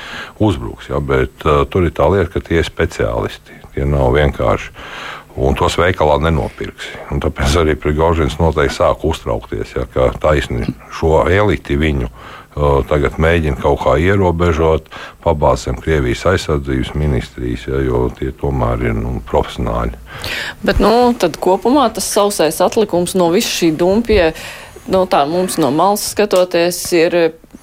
uzbruks. 0.42 0.90
Ja, 0.90 1.00
bet 1.00 1.46
uh, 1.46 1.62
tur 1.70 1.87
ir 1.87 1.94
tā 1.94 2.11
lieta, 2.11 2.33
ka 2.35 2.44
tie 2.44 2.61
ir 2.62 2.68
speciālisti. 2.68 3.62
Tie 3.74 3.87
nav 3.88 4.14
vienkārši. 4.14 4.72
Un 5.35 5.57
tos 5.59 5.74
veikalā 5.74 6.20
nenopirks. 6.22 6.92
Un 7.11 7.18
tāpēc 7.22 7.57
arī 7.59 7.74
Prigožins 7.74 8.37
noteikti 8.38 8.77
sāk 8.77 9.03
uztraukties, 9.07 9.72
ja, 9.74 9.83
ka 9.90 10.12
taisni 10.22 10.68
šo 10.94 11.24
eliti 11.27 11.74
viņu 11.79 12.11
tagad 12.88 13.18
mēģina 13.22 13.58
kaut 13.60 13.80
kā 13.82 13.96
ierobežot, 13.98 14.90
pabāzēm 15.24 15.78
Krievijas 15.82 16.24
aizsardzības 16.30 16.92
ministrijas, 16.98 17.66
ja, 17.68 17.80
jo 17.82 18.06
tie 18.18 18.30
tomēr 18.38 18.90
ir 18.90 18.98
nu, 18.98 19.16
profesionāļi. 19.28 19.98
Bet 20.62 20.82
nu, 20.82 21.14
kopumā 21.42 21.88
tas 21.94 22.06
sausais 22.14 22.60
atlikums 22.62 23.16
no 23.18 23.30
visa 23.34 23.50
šī 23.50 23.72
dumpja, 23.78 24.30
nu, 24.86 25.04
tā 25.10 25.24
mums 25.30 25.58
no 25.58 25.72
malas 25.74 26.06
skatoties, 26.14 26.80
ir 26.94 27.18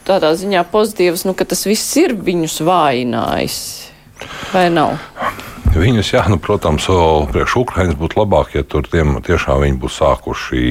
tādā 0.07 0.33
ziņā 0.35 0.65
pozitīvs, 0.73 1.25
nu, 1.29 1.35
ka 1.37 1.47
tas 1.47 1.63
viss 1.69 1.95
ir 2.01 2.17
viņus 2.17 2.59
vājinājis. 2.67 3.61
Vai 4.51 4.67
nav? 4.73 4.97
Viņus, 5.71 6.09
jā, 6.13 6.25
nu, 6.27 6.35
protams, 6.41 6.89
priekš 7.31 7.61
Ukrainas 7.61 7.95
būtu 7.99 8.19
labāk, 8.19 8.57
ja 8.57 8.65
tur 8.67 8.83
tiem, 8.91 9.21
tiešām 9.23 9.63
viņi 9.63 9.79
būtu 9.79 9.95
sākuši 10.01 10.65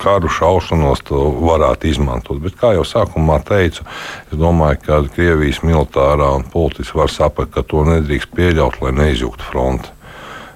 kādu 0.00 0.30
šaušanos 0.30 1.02
to 1.08 1.20
varētu 1.44 1.88
izmantot. 1.90 2.40
Bet, 2.44 2.56
kā 2.60 2.74
jau 2.76 2.84
sākumā 2.86 3.40
teicu, 3.46 3.86
es 4.30 4.38
domāju, 4.38 4.80
ka 4.86 5.00
Krievijas 5.14 5.62
militārā 5.66 6.30
un 6.38 6.46
politiski 6.50 6.98
var 6.98 7.12
saprast, 7.12 7.52
ka 7.54 7.64
to 7.66 7.84
nedrīkst 7.88 8.34
pieļaut, 8.36 8.80
lai 8.84 8.94
neizjuktu 8.94 9.50
fronti. 9.50 9.90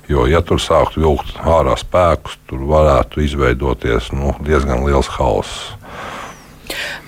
Jo, 0.09 0.25
ja 0.25 0.41
tur 0.41 0.61
sāktu 0.63 1.03
vilkt 1.03 1.35
ārā 1.45 1.75
spēkus, 1.77 2.39
tur 2.49 2.63
varētu 2.71 3.21
izveidoties 3.27 4.09
nu, 4.17 4.33
diezgan 4.47 4.87
liels 4.87 5.11
hauss. 5.19 5.75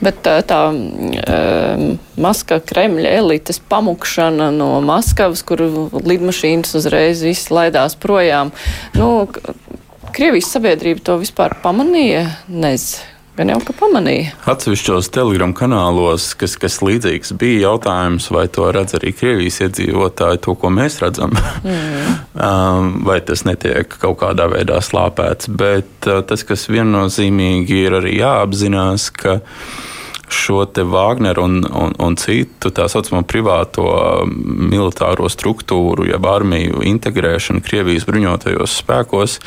Bet 0.00 0.22
tā, 0.24 0.38
tā 0.48 0.58
um, 0.72 1.96
Maskava 2.20 2.62
Kremļa 2.64 3.12
elites 3.20 3.60
pamukšana 3.70 4.48
no 4.54 4.70
Maskavas, 4.84 5.42
kur 5.44 5.60
lidmašīnas 5.92 6.72
uzreiz 6.80 7.24
viss 7.24 7.50
laidās 7.52 7.96
projām, 8.00 8.52
nu, 8.96 9.28
Krievijas 10.14 10.50
sabiedrība 10.54 11.04
to 11.06 11.16
vispār 11.22 11.56
pamanīja? 11.62 12.26
Nezinu. 12.48 13.06
Gan 13.40 13.48
jau 13.54 13.60
ka 13.64 13.72
pamanīja. 13.72 14.34
Atsevišķos 14.50 15.06
telegramu 15.14 15.54
kanālos, 15.56 16.26
kas, 16.36 16.58
kas 16.60 16.80
līdzīgs 16.84 17.30
bija 17.40 17.70
jautājums, 17.70 18.26
vai 18.34 18.42
to 18.52 18.66
redz 18.74 18.98
arī 18.98 19.14
Krievijas 19.16 19.62
iedzīvotāji, 19.64 20.42
to, 20.44 20.56
ko 20.60 20.72
mēs 20.74 20.98
redzam, 21.00 21.32
mm. 21.64 22.18
Um, 22.40 23.02
vai 23.04 23.18
tas 23.26 23.42
netiek 23.44 23.90
kaut 24.00 24.20
kādā 24.22 24.46
veidā 24.48 24.78
slāpēts. 24.80 25.48
Bet 25.60 26.06
uh, 26.08 26.20
tas, 26.24 26.44
kas 26.46 26.62
viennozīmīgi 26.70 27.80
ir 27.84 27.96
arī 27.98 28.14
jāapzinās, 28.20 29.08
ka 29.12 29.34
šo 30.32 30.64
te 30.70 30.84
Wagneru 30.86 31.44
un, 31.44 31.60
un, 31.66 31.94
un 31.98 32.16
citu 32.20 32.72
tā 32.74 32.86
saucamo 32.90 33.22
privāto 33.28 33.84
militāro 34.30 35.28
struktūru, 35.30 36.08
jeb 36.10 36.26
armiju 36.26 36.84
integrēšanu 36.90 37.64
Krievijas 37.66 38.06
bruņotajos 38.08 38.80
spēkos. 38.82 39.38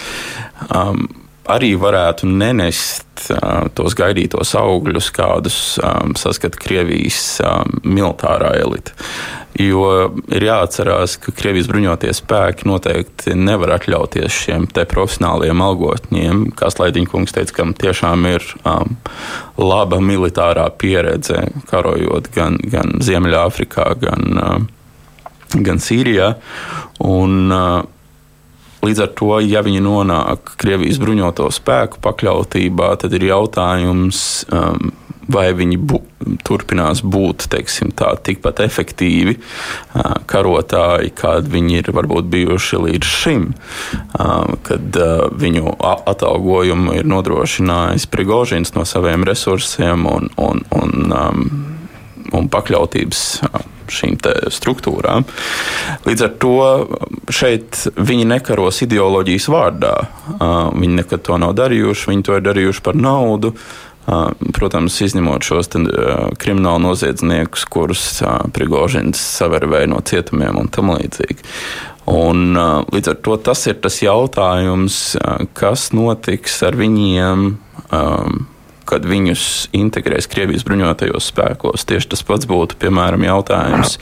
Um, 0.70 1.08
arī 1.52 1.74
varētu 1.80 2.28
nenest 2.30 3.28
uh, 3.34 3.68
tos 3.76 3.96
gaidītos 4.00 4.54
augļus, 4.58 5.10
kādus 5.16 5.58
um, 5.84 6.14
saskata 6.20 6.60
Krievijas 6.60 7.38
um, 7.44 7.80
militārā 7.84 8.54
elite. 8.62 8.96
Jo 9.60 10.10
ir 10.34 10.48
jāatcerās, 10.48 11.20
ka 11.22 11.34
Krievijas 11.38 11.68
bruņotie 11.70 12.10
spēki 12.18 12.66
noteikti 12.66 13.36
nevar 13.38 13.76
atļauties 13.76 14.40
šiem 14.48 14.66
profesionāliem 14.74 15.62
algotņiem. 15.62 16.48
Kā 16.58 16.72
Slaidņkungs 16.74 17.36
teica, 17.36 17.60
kam 17.60 17.76
tiešām 17.78 18.26
ir 18.32 18.48
um, 18.66 18.96
laba 19.62 20.02
militārā 20.02 20.66
pieredze, 20.74 21.46
karojot 21.70 22.32
gan, 22.34 22.58
gan 22.66 22.98
Ziemeļāfrikā, 23.06 23.90
gan, 24.02 24.40
uh, 24.42 25.60
gan 25.60 25.84
Sīrijā. 25.84 26.34
Un, 27.04 27.52
uh, 27.54 27.84
Līdz 28.84 29.00
ar 29.06 29.14
to, 29.16 29.36
ja 29.40 29.62
viņi 29.64 29.80
nonāk 29.84 30.58
Krievijas 30.60 31.00
bruņoto 31.00 31.48
spēku 31.56 32.02
pakļautībā, 32.04 32.90
tad 33.00 33.16
ir 33.16 33.30
jautājums, 33.30 34.44
um, 34.52 34.92
vai 35.32 35.46
viņi 35.56 35.78
bu, 35.80 36.02
turpinās 36.44 37.00
būt 37.00 37.48
teiksim, 37.54 37.94
tā, 37.96 38.10
tikpat 38.20 38.60
efektīvi 38.66 39.38
uh, 39.38 40.18
karotāji, 40.28 41.14
kādi 41.16 41.54
viņi 41.56 41.80
ir 41.80 41.92
varbūt 41.96 42.28
bijuši 42.34 42.82
līdz 42.88 43.12
šim, 43.22 43.46
uh, 43.54 44.52
kad 44.68 45.00
uh, 45.00 45.30
viņu 45.32 45.78
atalgojumu 45.80 46.98
ir 47.00 47.08
nodrošinājis 47.08 48.10
Prigožins 48.12 48.76
no 48.76 48.84
saviem 48.90 49.24
resursiem 49.28 50.04
un, 50.12 50.28
un, 50.36 50.66
un, 50.76 51.16
um, 51.22 51.48
un 52.36 52.52
pakļautības. 52.52 53.24
Uh, 53.94 54.00
šīm 54.04 54.18
struktūrām. 54.54 55.28
Līdz 56.08 56.26
ar 56.26 56.36
to 56.42 56.58
šeit 57.34 57.86
viņi 57.96 58.28
nekaros 58.34 58.84
ideoloģijas 58.86 59.50
vārdā. 59.54 59.96
Viņi 60.74 61.00
nekad 61.02 61.26
to 61.28 61.40
nav 61.42 61.56
darījuši, 61.60 62.12
viņi 62.12 62.28
to 62.28 62.38
ir 62.38 62.46
darījuši 62.50 62.86
par 62.86 63.00
naudu. 63.00 63.54
Protams, 64.04 64.98
izņemot 65.06 65.46
šos 65.48 65.70
kriminālu 66.42 66.82
noziedzniekus, 66.90 67.64
kurus 67.72 68.04
Prigožins 68.56 69.22
savervēja 69.40 69.94
no 69.94 70.02
cietumiem 70.04 70.60
un 70.60 70.68
tam 70.68 70.92
līdzīgi. 70.98 71.40
Un, 72.12 72.58
līdz 72.92 73.14
ar 73.14 73.20
to 73.24 73.38
tas 73.40 73.62
ir 73.72 73.78
tas 73.80 74.02
jautājums, 74.04 74.98
kas 75.56 75.94
notiks 75.96 76.58
ar 76.68 76.76
viņiem, 76.76 77.54
kad 78.90 79.06
viņus 79.08 79.46
integrēs 79.76 80.30
Krievijas 80.32 80.66
bruņotajos 80.68 81.30
spēkos. 81.32 81.86
Tieši 81.90 82.12
tas 82.14 82.24
pats 82.28 82.50
būtu, 82.50 82.78
piemēram, 82.82 83.26
jautājums, 83.28 83.98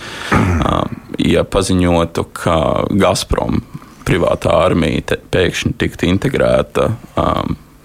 ja 1.21 1.45
paziņotu, 1.47 2.27
ka 2.37 2.57
Gazprom 2.91 3.61
privātā 4.07 4.55
armija 4.65 5.19
pēkšņi 5.31 5.75
tiktu 5.79 6.09
integrēta 6.09 6.91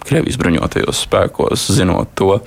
Krievijas 0.07 0.37
bruņotajos 0.39 1.01
spēkos, 1.03 1.65
zinot 1.75 2.13
to, 2.15 2.37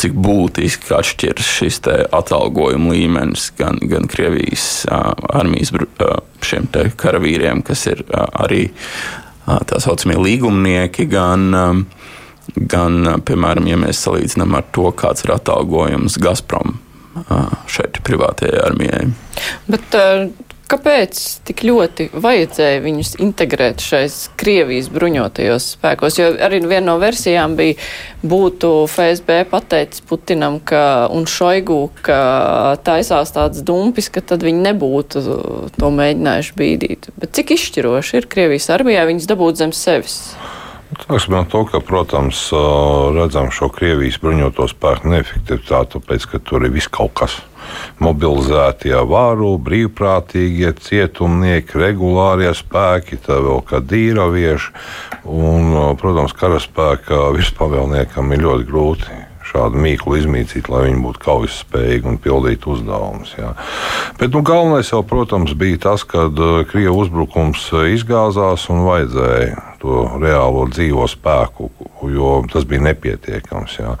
cik 0.00 0.14
būtiski 0.18 0.94
atšķiras 0.96 1.50
šis 1.58 1.80
atalgojuma 2.16 2.94
līmenis 2.94 3.50
gan, 3.58 3.76
gan 3.90 4.08
Krievijas 4.10 4.86
armijas 4.88 5.74
šiem 6.42 6.70
karavīriem, 6.98 7.62
kas 7.66 7.86
ir 7.92 8.02
arī 8.16 8.64
tā 9.46 9.78
saucamie 9.82 10.18
līgumnieki, 10.18 11.06
gan, 11.12 11.84
gan, 12.56 13.02
piemēram, 13.26 13.68
ja 13.70 13.80
mēs 13.80 14.04
salīdzinām 14.06 14.56
ar 14.58 14.68
to, 14.74 14.88
kāds 14.96 15.26
ir 15.26 15.34
atalgojums 15.36 16.18
Gazprom 16.22 16.78
šeit 17.68 18.00
privātajai 18.06 18.62
armijai. 18.64 19.02
Bet 19.68 19.96
Kāpēc 20.72 21.18
tik 21.44 21.66
ļoti 21.68 22.06
vajadzēja 22.16 22.80
viņus 22.80 23.10
integrēt 23.20 23.82
šais 23.84 24.14
Krievijas 24.40 24.86
bruņotajos 24.94 25.66
spēkos? 25.74 26.16
Jo 26.16 26.30
arī 26.46 26.62
viena 26.64 26.86
no 26.86 26.94
versijām 27.02 27.58
bija, 27.58 27.76
būtu 28.24 28.70
FSB 28.86 29.42
pateicis 29.50 30.00
Putinam 30.08 30.56
ka, 30.64 31.10
un 31.12 31.28
Šoigu, 31.28 31.90
ka 32.00 32.22
taisās 32.88 33.34
tāds 33.36 33.60
dumpis, 33.68 34.08
ka 34.08 34.24
tad 34.24 34.46
viņi 34.46 34.64
nebūtu 34.70 35.26
to 35.76 35.92
mēģinājuši 36.00 36.56
bīdīt. 36.62 37.12
Bet 37.20 37.36
cik 37.36 37.52
izšķiroši 37.58 38.22
ir 38.22 38.30
Krievijas 38.32 38.72
armijā 38.72 39.04
viņus 39.10 39.28
dabūt 39.28 39.60
zem 39.60 39.76
sevis? 39.76 40.22
Sāksim 41.02 41.34
ar 41.34 41.46
to, 41.50 41.64
ka, 41.66 41.80
protams, 41.82 42.44
redzam 43.16 43.48
šo 43.50 43.66
Krievijas 43.74 44.20
bruņoto 44.22 44.68
spēku 44.70 45.10
neefektivitāti, 45.10 45.96
tāpēc, 45.96 46.28
ka 46.30 46.38
tur 46.46 46.66
ir 46.68 46.74
viss 46.76 46.90
kaut 46.92 47.16
kas 47.18 47.40
mobilizētie 48.02 48.94
varu, 49.10 49.56
brīvprātīgie, 49.62 50.70
cietumnieki, 50.82 51.80
regulārie 51.82 52.52
spēki, 52.54 53.18
tā 53.26 53.40
vēl 53.42 53.64
kā 53.66 53.82
dīravieši. 53.82 54.72
Un, 55.26 55.74
protams, 55.98 56.36
karaspēka 56.38 57.28
virspavēlniekam 57.34 58.34
ir 58.36 58.46
ļoti 58.46 58.70
grūti 58.70 59.20
šādu 59.52 59.80
mīklu 59.84 60.16
izmīcīt, 60.20 60.70
lai 60.72 60.86
viņi 60.88 61.02
būtu 61.04 61.22
kaujas 61.22 61.58
spējīgi 61.62 62.08
un 62.08 62.18
pildītu 62.22 62.72
uzdevumus. 62.74 63.34
Bet 64.20 64.32
nu, 64.32 64.42
galvenais 64.46 64.92
jau, 64.92 65.02
protams, 65.06 65.54
bija 65.58 65.80
tas, 65.88 66.06
kad 66.08 66.38
Krievijas 66.70 67.06
uzbrukums 67.06 67.68
izgāzās 67.92 68.68
un 68.72 68.86
vajadzēja 68.86 69.68
to 69.82 70.06
reālo 70.22 70.66
dzīvo 70.70 71.06
spēku, 71.10 71.70
jo 72.12 72.40
tas 72.52 72.66
bija 72.68 72.86
nepietiekams. 72.88 73.78
Jā. 73.82 73.96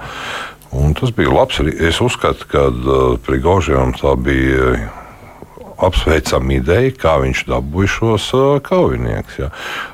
Un 0.72 0.94
tas 0.96 1.12
bija 1.12 1.32
labs. 1.34 1.60
Es 1.60 2.00
uzskatu, 2.00 2.48
ka 2.48 2.68
uh, 2.70 3.00
Prigožiem 3.20 3.92
tā 3.98 4.14
bija 4.16 4.88
apsveicama 5.82 6.56
ideja, 6.58 6.92
kā 6.94 7.16
viņš 7.22 7.44
dabūja 7.50 7.90
šos 7.90 8.28
kaujiniekus. 8.66 9.38
Ja. 9.40 9.50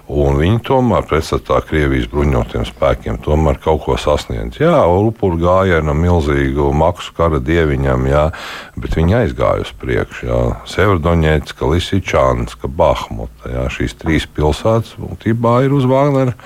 Viņi 0.08 0.62
tomēr 0.64 1.04
pretstatā 1.08 1.60
Krievijas 1.68 2.08
bruņotiem 2.12 2.64
spēkiem 2.68 3.18
tomēr 3.24 3.60
kaut 3.60 3.82
ko 3.84 3.98
sasniedz. 4.00 4.60
Jā, 4.62 4.86
upuru 4.88 5.40
gājienam, 5.42 6.00
milzīgu 6.04 6.70
maksu 6.76 7.12
kara 7.16 7.40
dieviņam, 7.44 8.08
jā, 8.08 8.24
bet 8.80 8.96
viņi 8.96 9.18
aizgāja 9.22 9.66
uz 9.66 9.72
priekšu. 9.80 10.40
Severdoņēts, 10.70 11.56
Lisičāns, 11.68 12.56
Bahmuta. 12.64 13.52
Jā, 13.52 13.68
šīs 13.72 13.98
trīs 14.00 14.28
pilsētas 14.32 14.96
būtībā 15.00 15.60
ir 15.66 15.76
uz 15.76 15.88
Vāgnera 15.88 16.36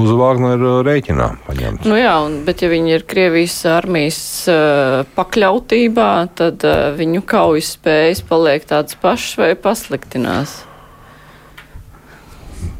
uz 0.00 0.14
Vāģneru 0.16 0.72
rēķinā 0.86 1.28
paņemts. 1.46 1.88
Nu 1.88 1.98
jā, 1.98 2.14
un, 2.24 2.40
bet 2.46 2.64
ja 2.64 2.70
viņi 2.72 2.96
ir 2.96 3.04
Krievijas 3.10 3.58
armijas 3.68 4.22
uh, 4.50 5.02
pakļautībā, 5.16 6.10
tad 6.40 6.66
uh, 6.66 6.90
viņu 6.96 7.22
kaujas 7.28 7.74
spējas 7.76 8.24
paliek 8.26 8.66
tādas 8.68 8.98
pašas 9.00 9.38
vai 9.40 9.52
pasliktinās? 9.58 10.60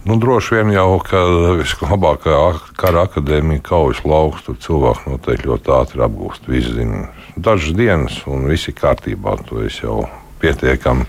Nu, 0.09 0.17
droši 0.17 0.57
vien 0.57 0.71
jau, 0.73 0.97
ka 1.05 1.21
vislabākā 1.61 2.39
kara 2.81 3.05
akadēmija 3.05 3.61
kaujas 3.69 4.01
lauks, 4.09 4.47
tur 4.47 4.57
cilvēki 4.65 5.13
noteikti 5.13 5.51
ļoti 5.51 5.75
ātri 5.77 6.05
apgūst. 6.07 6.49
Visi 6.49 6.73
zina, 6.79 7.05
dažas 7.37 7.77
dienas 7.77 8.17
un 8.27 8.49
viss 8.49 8.71
ir 8.73 8.79
kārtībā. 8.81 9.37
Tu 9.45 9.61
esi 9.67 9.85
jau 9.85 10.07
pietiekami 10.41 11.05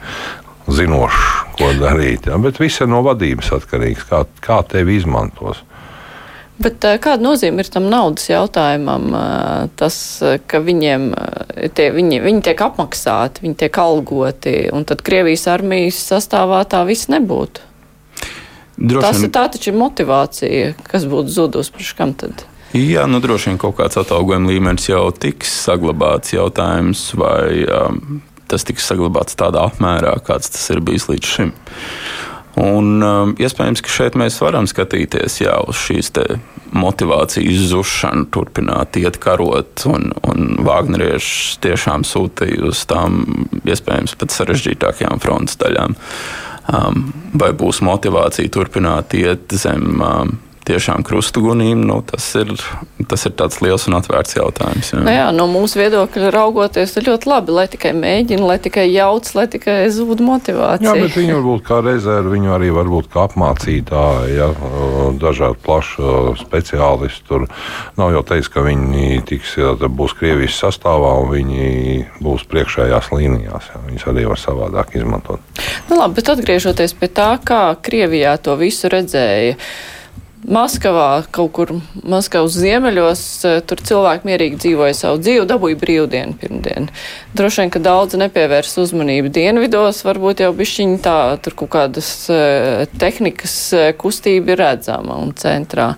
zinošs, 0.67 1.31
ko 1.55 1.71
darīt. 1.79 2.27
Ja? 2.27 2.37
Bet 2.41 2.59
viss 2.59 2.83
ir 2.83 2.91
no 2.91 2.99
vadības 3.05 3.53
atkarīgs, 3.61 4.05
kā, 4.11 4.25
kā 4.43 4.59
tevi 4.67 4.99
izmantos. 4.99 5.63
Bet 6.59 6.83
eh, 6.85 6.97
kāda 7.01 7.23
nozīme 7.23 7.63
ir 7.63 7.69
tam 7.71 7.87
naudas 7.91 8.27
jautājumam? 8.29 9.07
Eh, 9.17 9.69
tas, 9.79 9.95
eh, 10.25 10.37
ka 10.47 10.61
viņiem 10.63 11.09
tie, 11.77 11.89
viņi, 11.95 12.21
viņi 12.23 12.45
tiek 12.49 12.63
apmaksāti, 12.67 13.45
viņi 13.45 13.59
tiek 13.63 13.81
algoti, 13.81 14.55
un 14.73 14.85
tad 14.87 15.03
Krievijas 15.05 15.47
armijas 15.51 16.01
sastāvā 16.11 16.63
tā 16.69 16.83
viss 16.87 17.09
nebūtu. 17.11 17.67
Droši 18.81 19.03
Tas 19.05 19.19
ir 19.21 19.29
tā 19.29 19.45
taču 19.53 19.69
ir 19.71 19.77
motivācija, 19.77 20.71
kas 20.87 21.05
būtu 21.05 21.29
zudusi 21.29 21.73
priekš 21.75 21.93
kam 21.97 22.15
tad? 22.17 22.45
Jā, 22.73 23.03
nu 23.05 23.19
droši 23.21 23.51
vien 23.51 23.59
kaut 23.61 23.75
kāds 23.77 23.99
atalgojuma 23.99 24.49
līmenis 24.49 24.87
jau 24.89 25.09
tiks 25.11 25.51
saglabāts 25.67 26.31
jautājums, 26.33 27.09
vai 27.19 27.65
um, 27.67 28.21
tas 28.49 28.63
tiks 28.67 28.87
saglabāts 28.87 29.35
tādā 29.37 29.65
apmērā, 29.67 30.15
kāds 30.25 30.53
tas 30.55 30.69
ir 30.71 30.79
bijis 30.87 31.09
līdz 31.11 31.33
šim. 31.35 31.51
Un, 32.59 32.99
um, 32.99 33.31
iespējams, 33.39 33.79
ka 33.83 33.91
šeit 33.91 34.17
mēs 34.19 34.41
varam 34.43 34.67
skatīties 34.67 35.37
jā, 35.45 35.53
uz 35.71 35.79
šīs 35.79 36.11
motivācijas 36.75 37.69
zušanu, 37.71 38.27
turpināt 38.31 38.99
iet 38.99 39.19
karot, 39.23 39.85
un, 39.87 40.11
un 40.27 40.59
Vāgnerieši 40.65 41.59
tiešām 41.63 42.03
sūtīja 42.07 42.67
uz 42.71 42.83
tām 42.91 43.23
iespējams 43.63 44.17
pat 44.19 44.35
sarežģītākajām 44.35 45.23
frontes 45.23 45.59
daļām. 45.63 45.95
Um, 46.71 47.07
vai 47.35 47.51
būs 47.57 47.81
motivācija 47.83 48.51
turpināt 48.53 49.15
iet 49.17 49.51
zem 49.57 50.03
um, 50.03 50.35
tiešām 50.67 51.03
krustugunīm, 51.05 51.81
nu, 51.87 51.99
tas, 52.05 52.25
ir, 52.39 52.53
tas 53.09 53.25
ir 53.27 53.33
tāds 53.39 53.59
liels 53.63 53.87
un 53.89 53.97
atvērts 53.97 54.37
jautājums. 54.37 54.91
Jā. 54.93 55.01
Nu 55.01 55.13
jā, 55.13 55.27
no 55.35 55.47
mūsu 55.49 55.79
viedokļa 55.81 56.31
raugoties, 56.33 56.93
ir 56.99 57.07
ļoti 57.09 57.29
labi, 57.31 57.55
lai 57.55 57.65
tikai 57.71 57.93
mēģina, 57.97 58.45
lai 58.45 58.57
tikai 58.61 58.85
jauc, 58.91 59.27
lai 59.37 59.47
tikai 59.51 59.77
zūd 59.93 60.21
motivācija. 60.25 60.91
Jā, 60.91 61.05
bet 61.07 61.17
viņi 61.17 61.37
varbūt 61.37 61.65
kā 61.67 61.81
rezervi, 61.85 62.35
viņi 62.35 62.53
arī 62.57 62.71
varbūt 62.75 63.09
kā 63.13 63.25
apmācītāji, 63.29 64.35
ja, 64.37 64.49
dažādi 65.21 65.61
plaši 65.65 66.11
speciālisti. 66.41 67.25
Tur 67.31 67.47
nav 67.99 68.13
jau 68.15 68.23
teiks, 68.33 68.51
ka 68.51 68.65
viņi 68.65 69.21
tiks, 69.29 69.55
ja, 69.61 69.73
būs 69.75 70.15
Krievijas 70.19 70.59
sastāvā 70.61 71.15
un 71.23 71.31
viņi 71.33 71.71
būs 72.21 72.45
priekšējās 72.51 73.09
līnijās. 73.15 73.71
Ja. 73.73 73.81
Viņus 73.87 74.05
arī 74.13 74.27
var 74.29 74.41
savādāk 74.41 74.93
izmantot. 74.99 75.41
Nu, 75.89 75.97
labi, 75.97 76.19
bet 76.19 76.29
atgriežoties 76.35 76.95
pie 76.97 77.09
tā, 77.09 77.33
kā 77.43 77.63
Krievijā 77.81 78.37
to 78.43 78.55
visu 78.59 78.91
redzēja. 78.91 79.57
Maskavā, 80.41 81.21
kaut 81.29 81.51
kur 81.53 81.71
Maskavas 82.01 82.55
ziemeļos, 82.57 83.21
eh, 83.45 83.59
tur 83.61 83.77
cilvēki 83.77 84.25
mierīgi 84.25 84.57
dzīvoja 84.63 84.95
savu 84.97 85.19
dzīvi, 85.21 85.45
dabūja 85.45 85.77
brīvdienu 85.77 86.33
pirmdienu. 86.41 86.89
Droši 87.37 87.61
vien, 87.61 87.69
ka 87.69 87.79
daudz 87.79 88.17
nepievērs 88.17 88.73
uzmanību 88.81 89.29
dienvidos, 89.29 90.01
varbūt 90.01 90.41
jau 90.41 90.49
bišķiņi 90.57 90.97
tā, 91.05 91.37
tur 91.45 91.53
kaut 91.53 91.69
kādas 91.75 92.09
uh, 92.33 92.87
tehnikas 92.97 93.55
uh, 93.77 93.91
kustība 93.93 94.55
ir 94.55 94.63
redzama 94.63 95.19
un 95.21 95.35
centrā. 95.37 95.93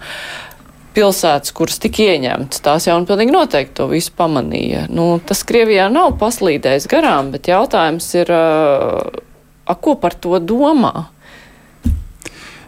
Pilsētas, 0.94 1.56
kuras 1.56 1.80
tika 1.82 2.04
ieņemtas, 2.04 2.62
tās 2.62 2.86
jau 2.86 3.00
un 3.00 3.08
pilnīgi 3.10 3.34
noteikti 3.34 3.80
to 3.80 3.88
visu 3.90 4.12
pamanīja. 4.18 4.86
Nu, 4.94 5.22
tas 5.24 5.42
Krievijā 5.48 5.88
nav 5.90 6.20
paslīdējis 6.20 6.92
garām, 6.92 7.32
bet 7.34 7.48
jautājums 7.50 8.12
ir, 8.20 8.30
uh, 8.30 9.24
a, 9.64 9.74
ko 9.80 9.96
par 9.96 10.20
to 10.20 10.36
domā? 10.44 11.08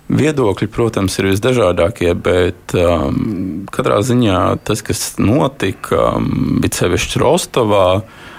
Viedokļi, 0.06 0.68
protams, 0.70 1.15
ir 1.18 1.32
visdažādākie, 1.32 2.12
bet 2.13 2.76
um, 2.78 3.65
katrā 3.74 4.04
ziņā 4.06 4.41
tas, 4.68 4.84
kas 4.86 5.15
notika, 5.18 6.12
um, 6.20 6.60
bija 6.62 6.84
sevišķi 6.84 7.22
Rostovā, 7.24 7.88
uh, 8.04 8.36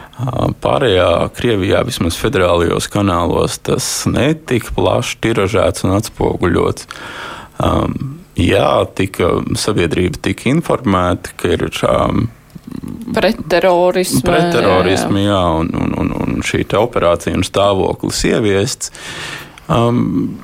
pārējā 0.63 1.09
Krievijā, 1.35 1.83
vismaz 1.89 2.19
federālajos 2.21 2.87
kanālos, 2.93 3.59
tas 3.67 3.89
netika 4.07 4.77
plaši 4.79 5.19
tiražēts 5.27 5.83
un 5.89 5.97
atspoguļots. 5.99 6.87
Um, 7.67 8.21
jā, 8.39 8.71
tika, 8.95 9.41
sabiedrība 9.59 10.23
tika 10.23 10.51
informēta, 10.53 11.35
ka 11.35 11.51
ir 11.57 11.67
um, 11.67 12.29
pretterorismu, 13.17 14.23
pretterorismu 14.27 15.23
jā, 15.23 15.31
jā, 15.31 15.45
un, 15.61 15.75
un, 15.83 15.95
un, 16.05 16.17
un 16.23 16.43
šī 16.47 16.63
operācija 16.79 17.37
un 17.37 17.47
stāvoklis 17.47 18.23
ieviests. 18.31 18.93
Um, 19.67 20.37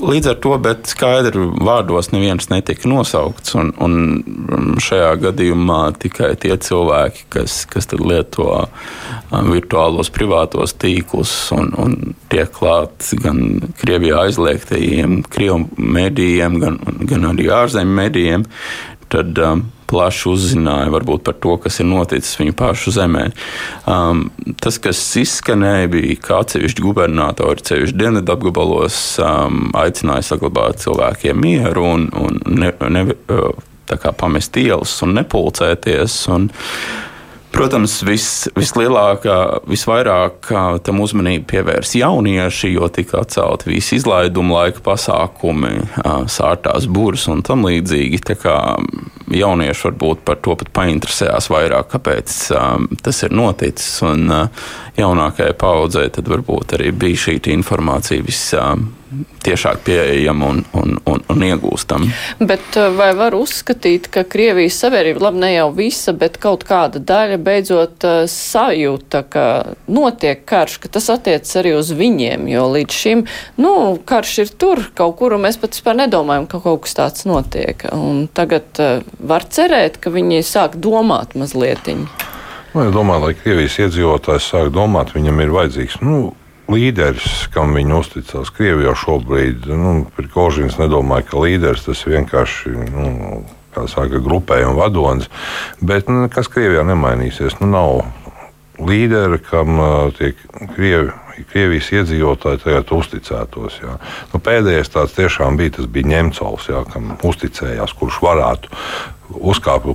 Līdz 0.00 0.30
ar 0.30 0.36
to, 0.40 0.52
bet 0.62 0.88
skaidri 0.88 1.42
vārdos 1.60 2.08
neviens 2.14 2.48
netika 2.48 2.88
nosaukts. 2.88 3.52
Un, 3.60 3.72
un 3.84 4.78
šajā 4.80 5.10
gadījumā 5.26 5.80
tikai 6.00 6.32
tie 6.40 6.54
cilvēki, 6.56 7.26
kas, 7.34 7.62
kas 7.68 7.90
lieto 7.92 8.46
virtuālos 9.30 10.08
privātos 10.14 10.72
tīklus 10.80 11.32
un, 11.56 11.74
un 11.80 11.98
tiek 12.32 12.48
klāt 12.54 13.10
gan 13.20 13.60
Krievijā 13.80 14.24
aizliegtajiem 14.28 15.20
Krievu 15.28 15.66
medijiem, 15.76 16.56
gan, 16.62 16.80
gan 17.10 17.28
arī 17.34 17.50
ārzemju 17.60 18.00
medijiem, 18.00 18.48
tad 19.12 19.36
um, 19.44 19.66
plaši 19.90 20.28
uzzināja 20.30 20.90
varbūt, 20.94 21.24
par 21.26 21.36
to, 21.42 21.56
kas 21.62 21.80
ir 21.82 21.88
noticis 21.90 22.38
viņu 22.40 22.54
pašu 22.58 22.94
zemē. 22.94 23.26
Um, 23.90 24.28
tas, 24.62 24.78
kas 24.82 25.00
izskanēja, 25.20 25.90
bija, 25.92 26.18
ka 26.22 26.40
atsevišķi 26.44 26.84
gubernatori 26.84 27.66
ceļš 27.66 27.96
dienvidu 27.98 28.34
apgabalos 28.36 29.00
um, 29.24 29.68
aicināja 29.78 30.30
saglabāt 30.32 30.84
cilvēkiem 30.84 31.42
mieru 31.42 31.86
un, 31.96 32.08
un 32.20 32.40
ne, 32.62 32.72
ne, 32.94 33.04
uh, 33.32 34.10
pamest 34.20 34.56
ielas 34.60 34.94
un 35.02 35.16
nepulcēties. 35.18 36.20
Un, 36.30 36.50
Protams, 37.50 37.96
vis, 38.06 38.26
vislielākā, 38.54 39.36
visvairāk 39.68 40.52
tam 40.86 41.00
uzmanību 41.02 41.48
pievērs 41.50 41.96
jaunieši, 41.98 42.70
jo 42.76 42.86
tika 42.94 43.24
atcelti 43.24 43.72
visi 43.72 43.98
izlaidumu 43.98 44.54
laika 44.54 44.82
pasākumi, 44.86 45.72
sārtās 46.30 46.86
būras 46.86 47.26
un 47.32 47.42
tam 47.46 47.66
līdzīgi. 47.66 48.22
Tā 48.30 48.36
kā 48.38 48.54
jaunieši 49.34 49.86
varbūt 49.88 50.22
par 50.28 50.38
to 50.44 50.54
pat 50.62 50.70
painteresējās 50.78 51.50
vairāk, 51.50 51.90
kāpēc 51.96 52.38
tas 53.02 53.22
ir 53.26 53.34
noticis. 53.34 53.98
Un 54.06 54.30
jaunākajai 55.00 55.58
paudzei 55.58 56.06
tad 56.14 56.30
varbūt 56.30 56.78
arī 56.78 56.94
bija 56.94 57.26
šī 57.26 57.38
informācija 57.50 58.22
visām 58.26 58.92
tiešāk 59.44 59.82
pieejama 59.84 60.50
un, 60.52 60.60
un, 60.76 60.94
un, 61.08 61.22
un 61.32 61.44
iegūstama. 61.44 62.10
Bet 62.38 62.76
eh, 62.78 62.88
vai 62.94 63.10
var 63.18 63.34
uzskatīt, 63.38 64.08
ka 64.12 64.22
Krievijas 64.28 64.78
sabiedrība, 64.84 65.24
labi, 65.26 65.42
ne 65.42 65.52
jau 65.54 65.68
visa, 65.74 66.14
bet 66.16 66.38
kaut 66.42 66.64
kāda 66.68 67.02
daļa 67.02 67.40
beidzot 67.42 68.06
uh, 68.06 68.22
sajūta, 68.30 69.22
ka 69.32 69.44
notiek 69.90 70.44
karš, 70.48 70.78
ka 70.84 70.92
tas 70.96 71.10
attiecas 71.12 71.58
arī 71.60 71.74
uz 71.78 71.92
viņiem, 71.96 72.46
jo 72.52 72.66
līdz 72.76 72.98
šim, 73.02 73.24
nu, 73.60 73.74
karš 74.06 74.36
ir 74.44 74.54
tur 74.60 74.84
kaut 74.96 75.18
kur, 75.18 75.34
un 75.36 75.46
mēs 75.46 75.58
pat 75.60 75.74
vispār 75.74 75.98
nedomājam, 76.04 76.48
ka 76.50 76.62
kaut 76.62 76.84
kas 76.86 76.98
tāds 76.98 77.26
notiek. 77.28 77.86
Un 77.96 78.26
tagad 78.34 78.82
uh, 78.82 79.06
var 79.18 79.48
cerēt, 79.50 79.98
ka 80.02 80.14
viņi 80.14 80.44
sāk 80.46 80.78
domāt 80.80 81.34
mazlietiņi. 81.38 82.28
Nu, 82.70 82.84
es 82.84 82.92
domāju, 82.94 83.24
lai 83.24 83.34
Krievijas 83.34 83.80
iedzīvotājs 83.82 84.52
sāk 84.52 84.68
domāt, 84.74 85.10
viņam 85.16 85.40
ir 85.42 85.50
vajadzīgs. 85.56 85.98
Nu, 86.06 86.20
līderis, 86.70 87.48
kam 87.54 87.74
viņi 87.76 87.96
uzticās. 87.98 88.52
Krievijā 88.54 88.94
šobrīd, 88.98 89.68
nu, 89.76 89.94
Prigožins 90.16 90.78
nedomāja, 90.80 91.26
ka 91.30 91.42
līderis 91.44 91.86
tas 91.88 92.04
vienkārši. 92.08 92.76
Nu, 92.90 93.08
Kā 93.70 93.84
saka, 93.86 94.18
grupējuma 94.18 94.74
vadonis. 94.74 95.28
Bet 95.78 96.08
nu, 96.10 96.24
kas 96.26 96.48
Krievijā 96.50 96.82
nemainīsies? 96.88 97.60
Nu, 97.60 97.68
nav 97.70 98.00
līderi, 98.82 99.38
kam 99.46 99.78
uh, 99.78 100.08
tiek 100.16 100.40
Krievi, 100.74 101.12
Krievijas 101.52 101.92
iedzīvotāji 101.94 102.64
tagad 102.64 102.90
uzticētos. 102.96 103.78
Jā. 103.84 103.94
Nu, 104.32 104.40
pēdējais 104.42 104.90
tāds 104.90 105.14
tiešām 105.14 105.60
bija, 105.60 105.76
tas 105.78 105.86
bija 105.86 106.10
Ņemcovs, 106.16 106.66
jā, 106.72 106.82
kam 106.90 107.14
uzticējās, 107.30 107.94
kurš 108.00 108.20
varētu 108.26 108.74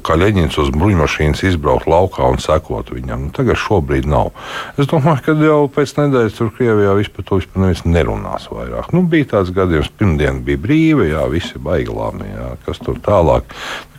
kā 0.06 0.18
leģins 0.20 0.58
uz 0.62 0.72
bruņmašīnas, 0.76 1.44
izbraukt 1.50 1.90
laukā 1.90 2.28
un 2.32 2.40
sekot 2.42 2.92
viņam. 2.94 3.28
Nu, 3.28 3.34
tagad 3.36 3.60
šobrīd 3.60 4.08
nav. 4.10 4.32
Es 4.80 4.90
domāju, 4.92 5.24
ka 5.26 5.36
jau 5.40 5.62
pēc 5.72 5.96
nedēļas 6.00 6.38
tur 6.38 6.54
Krievijā 6.56 6.94
vispār 7.00 7.28
to 7.28 7.40
vispār 7.42 7.76
nerunās 7.90 8.48
vairāk. 8.52 8.92
Nu, 8.96 9.06
bija 9.10 9.36
tāds 9.36 9.54
gadījums, 9.56 9.92
pirmdien 9.98 10.44
bija 10.46 10.62
brīva, 10.62 11.10
jā, 11.10 11.26
visi 11.32 11.62
baiglāmi, 11.62 12.30
jā, 12.32 12.54
kas 12.68 12.82
tur 12.84 13.02
tālāk. 13.04 13.50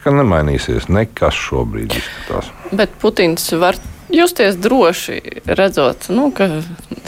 Tā 0.04 0.14
nemainīsies 0.14 0.86
nekas 0.92 1.34
šobrīd 1.34 1.96
izskatās. 1.98 2.52
Bet 2.70 2.92
Putins 3.02 3.48
var 3.58 3.78
justies 4.12 4.56
droši, 4.56 5.20
redzot, 5.46 6.08
nu, 6.14 6.28
ka 6.34 6.48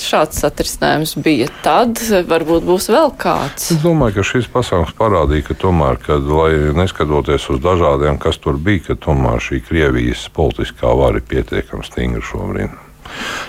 šāds 0.02 0.42
atrisinājums 0.46 1.16
bija 1.22 1.48
tad, 1.64 2.00
varbūt 2.28 2.66
būs 2.68 2.88
vēl 2.92 3.12
kāds. 3.18 3.70
Es 3.74 3.82
domāju, 3.82 4.18
ka 4.18 4.26
šis 4.26 4.50
pasākums 4.52 4.94
parādīja, 4.98 5.48
ka 5.50 5.58
tomēr, 5.66 5.98
kad, 6.02 6.26
lai 6.26 6.52
neskatoties 6.76 7.48
uz 7.52 7.62
dažādiem, 7.64 8.20
kas 8.22 8.40
tur 8.42 8.60
bija, 8.60 8.90
ka 8.90 8.98
tomēr 9.08 9.42
šī 9.42 9.62
Krievijas 9.68 10.28
politiskā 10.34 10.92
vara 10.98 11.20
ir 11.20 11.26
pietiekami 11.28 11.86
stingra 11.86 12.24
šobrīd. 12.30 12.76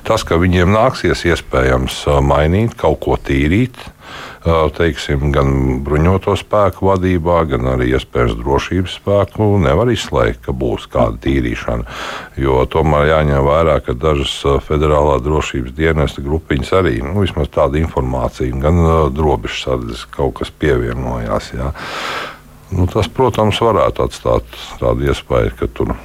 Tas, 0.08 0.24
ka 0.24 0.40
viņiem 0.40 0.72
nāksies 0.72 1.26
iespējams 1.28 2.06
mainīt, 2.26 2.78
kaut 2.80 3.02
ko 3.04 3.18
tīrīt, 3.20 3.76
teiksim, 4.46 5.32
gan 5.36 5.82
bruņoto 5.84 6.36
spēku 6.40 6.88
vadībā, 6.88 7.42
gan 7.52 7.68
arī 7.74 7.90
iespējams 7.98 8.38
drošības 8.40 8.96
spēku, 9.02 9.50
nevar 9.64 9.92
izslēgt, 9.92 10.42
ka 10.46 10.56
būs 10.56 10.88
kāda 10.92 11.20
tīrīšana. 11.26 11.84
Jo 12.40 12.64
tomēr 12.72 13.10
jāņem 13.12 13.44
vērā, 13.46 13.78
ka 13.84 13.98
dažas 14.00 14.34
federālā 14.68 15.20
drošības 15.24 15.76
dienesta 15.76 16.24
grupiņas 16.24 16.74
arī 16.80 16.98
nu, 17.04 17.20
vismaz 17.20 17.52
tāda 17.52 17.82
informācija, 17.82 18.56
gan 18.64 18.80
robežsardzes 19.18 20.08
kaut 20.16 20.40
kas 20.40 20.52
pievienojās. 20.52 21.54
Jā. 21.58 21.74
Nu, 22.72 22.86
tas, 22.88 23.10
protams, 23.12 23.60
varētu 23.66 24.06
atstāt 24.06 24.60
tādu 24.80 25.10
iespēju, 25.10 25.56
ka 25.60 25.72
tur 25.74 25.98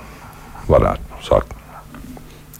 varētu 0.71 1.23
sākt 1.27 1.64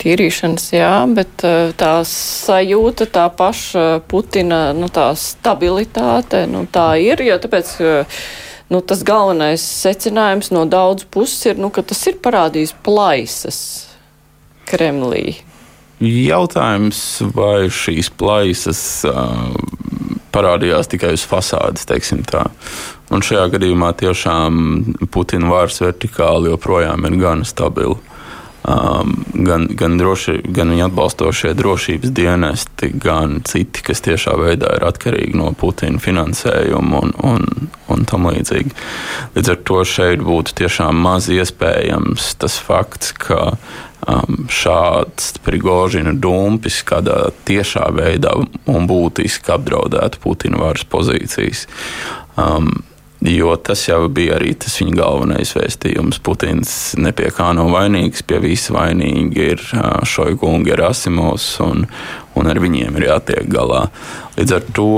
tīrīšanas, 0.01 0.67
jā, 0.75 0.93
bet 1.17 1.45
eh, 1.47 1.73
tā 1.79 1.93
sajūta, 2.09 3.09
tā 3.13 3.29
paša 3.35 3.87
Putina, 4.11 4.67
nu, 4.77 4.91
tā 4.93 5.11
stabilitāte, 5.19 6.45
nu, 6.51 6.65
tā 6.71 6.95
ir, 7.03 7.23
jo 7.25 7.39
tāpēc, 7.43 7.75
nu, 8.75 8.83
tas 8.83 9.05
galvenais 9.07 9.65
secinājums 9.65 10.53
no 10.55 10.65
daudz 10.69 11.07
puses 11.07 11.53
ir, 11.53 11.59
nu, 11.61 11.73
ka 11.75 11.87
tas 11.87 12.05
ir 12.11 12.21
parādījis 12.25 12.77
plaisas 12.85 13.59
Kremlī. 14.69 15.41
Jautājums, 16.05 16.99
vai 17.33 17.69
šīs 17.73 18.11
plaisas 18.19 18.81
uh, 19.09 19.53
parādījās 20.35 20.91
tikai 20.91 21.13
uz 21.15 21.23
fasādes, 21.29 21.87
teiksim 21.89 22.25
tā. 22.27 22.43
Un 23.15 23.23
šajā 23.23 23.47
gadījumā 23.55 23.93
tiešām 24.01 24.59
Putina 25.15 25.53
vārds 25.53 25.79
vertikāli 25.85 26.51
joprojām 26.51 27.07
ir 27.09 27.17
gan 27.21 27.45
stabils 27.47 28.03
um, 28.69 29.25
gan, 29.35 29.67
gan, 29.71 29.99
droši, 29.99 30.39
gan 30.45 30.73
viņa 30.73 30.89
atbalstošie 30.89 31.55
drošības 31.59 32.13
dienesti, 32.17 32.91
gan 33.01 33.41
citi, 33.47 33.85
kas 33.85 34.03
tiešā 34.05 34.37
veidā 34.41 34.75
ir 34.79 34.87
atkarīgi 34.89 35.37
no 35.39 35.53
Putina 35.59 36.01
finansējuma 36.03 37.03
un, 37.05 37.15
un, 37.25 37.71
un 37.93 38.07
tam 38.09 38.29
līdzīgi. 38.31 38.75
Līdz 39.37 39.53
ar 39.55 39.61
to 39.69 39.83
šeit 39.89 40.25
būtu 40.25 40.57
tiešām 40.63 41.03
maz 41.05 41.29
iespējams 41.33 42.33
tas 42.41 42.57
fakts, 42.63 43.13
ka 43.25 43.55
um, 44.09 44.45
šāds 44.49 45.35
Prigožina 45.45 46.15
dumpis 46.17 46.81
kādā 46.87 47.29
tiešā 47.49 47.91
veidā 47.97 48.35
un 48.71 48.91
būtiski 48.91 49.55
apdraudētu 49.55 50.25
Putina 50.25 50.61
varas 50.63 50.89
pozīcijas. 50.89 51.67
Um, 52.41 52.73
Jo 53.25 53.55
tas 53.57 53.87
jau 53.89 54.03
bija 54.13 54.35
arī 54.37 54.51
tas 54.61 54.75
viņa 54.77 54.99
galvenais 54.99 55.55
vēstījums. 55.57 56.19
Putins 56.21 56.73
ne 57.01 57.09
pie 57.17 57.31
kā 57.33 57.55
nav 57.57 57.71
vainīgs, 57.73 58.21
pie 58.29 58.37
visa 58.43 58.75
vainīgi 58.77 59.47
ir 59.55 59.63
Šoigu 60.05 60.51
un 60.51 60.67
Gerasimovs, 60.67 61.47
un, 61.65 61.87
un 62.37 62.51
ar 62.53 62.61
viņiem 62.61 62.99
ir 63.01 63.07
jātiek 63.09 63.49
galā. 63.49 63.87
Līdz 64.37 64.55
ar 64.59 64.69
to 64.77 64.91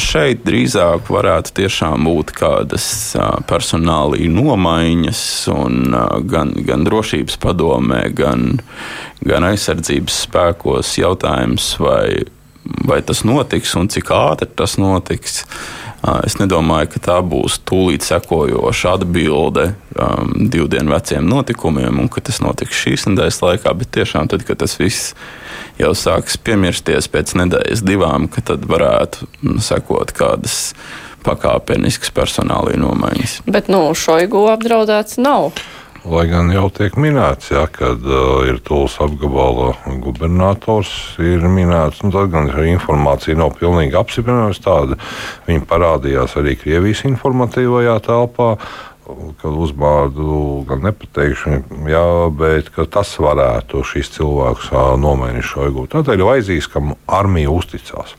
šeit 0.00 0.40
drīzāk 0.48 1.12
varētu 1.12 1.52
tiešām 1.60 2.08
būt 2.08 2.32
kādas 2.40 2.88
personālī 3.50 4.32
nomaiņas, 4.32 5.22
un 5.52 5.92
gan, 6.32 6.56
gan 6.64 6.88
drošības 6.88 7.36
padomē, 7.44 8.06
gan, 8.16 8.54
gan 9.20 9.50
aizsardzības 9.52 10.22
spēkos 10.30 10.96
jautājums, 11.02 11.74
vai, 11.82 12.22
vai 12.86 13.00
tas 13.02 13.22
notiks 13.26 13.74
un 13.78 13.88
cik 13.92 14.12
ātri 14.14 14.48
tas 14.56 14.76
notiks. 14.80 15.44
Es 16.24 16.38
nedomāju, 16.40 16.88
ka 16.94 17.00
tā 17.04 17.16
būs 17.20 17.58
tūlīt 17.68 18.06
sekojoša 18.06 18.94
atbilde 18.96 19.66
um, 20.00 20.30
divu 20.48 20.64
dienu 20.72 20.94
veciem 20.94 21.26
notikumiem, 21.28 21.98
un 22.00 22.08
ka 22.08 22.22
tas 22.24 22.38
notiks 22.40 22.78
šīs 22.86 23.04
nedēļas 23.10 23.40
laikā, 23.44 23.74
bet 23.76 23.92
tiešām 23.98 24.30
tad, 24.32 24.46
kad 24.48 24.62
tas 24.62 24.78
viss 24.80 25.12
jau 25.76 25.92
sāks 25.92 26.38
piemirsties 26.40 27.10
pēc 27.12 27.34
nedēļas 27.42 27.84
divām, 27.84 28.30
tad 28.32 28.64
varētu 28.70 29.28
nu, 29.44 29.58
sekot 29.60 30.14
kādas 30.16 30.72
pakāpeniskas 31.26 32.14
personāla 32.16 32.72
nomaiņas. 32.80 33.42
Bet 33.44 33.68
nu, 33.68 33.82
Šoigu 33.92 34.46
apdraudēts 34.54 35.20
nav. 35.20 35.50
Lai 36.00 36.22
gan 36.30 36.48
jau 36.48 36.70
tiek 36.72 36.94
minēts, 36.96 37.50
ja, 37.52 37.66
kad 37.68 38.00
uh, 38.08 38.46
ir 38.48 38.62
tūlis 38.64 38.94
apgabala 39.04 39.74
gubernators, 40.00 40.88
ir 41.20 41.44
minēts, 41.44 42.00
nu, 42.00 42.08
tad 42.14 42.30
gan 42.32 42.48
informācija 42.48 43.36
nav 43.36 43.52
pilnīgi 43.58 43.98
apstiprināta. 44.00 44.62
Tāda 44.64 44.96
viņa 45.44 45.66
parādījās 45.68 46.38
arī 46.40 46.56
Krievijas 46.56 47.04
informatīvajā 47.10 47.98
telpā. 48.08 48.54
Kad 49.10 49.56
uzvārdu 49.66 50.64
gan 50.68 50.84
nepateikšu, 50.86 51.56
jā, 51.90 52.04
bet 52.38 52.70
tas 52.94 53.10
varētu 53.20 53.82
šis 53.84 54.14
cilvēks 54.16 54.70
uh, 54.72 54.92
nomainīt 55.00 55.50
šo 55.50 55.68
iegūt. 55.68 55.98
Tādēļ 55.98 56.28
vajadzīgs, 56.30 56.70
kam 56.72 56.94
armija 57.10 57.52
uzticās. 57.52 58.16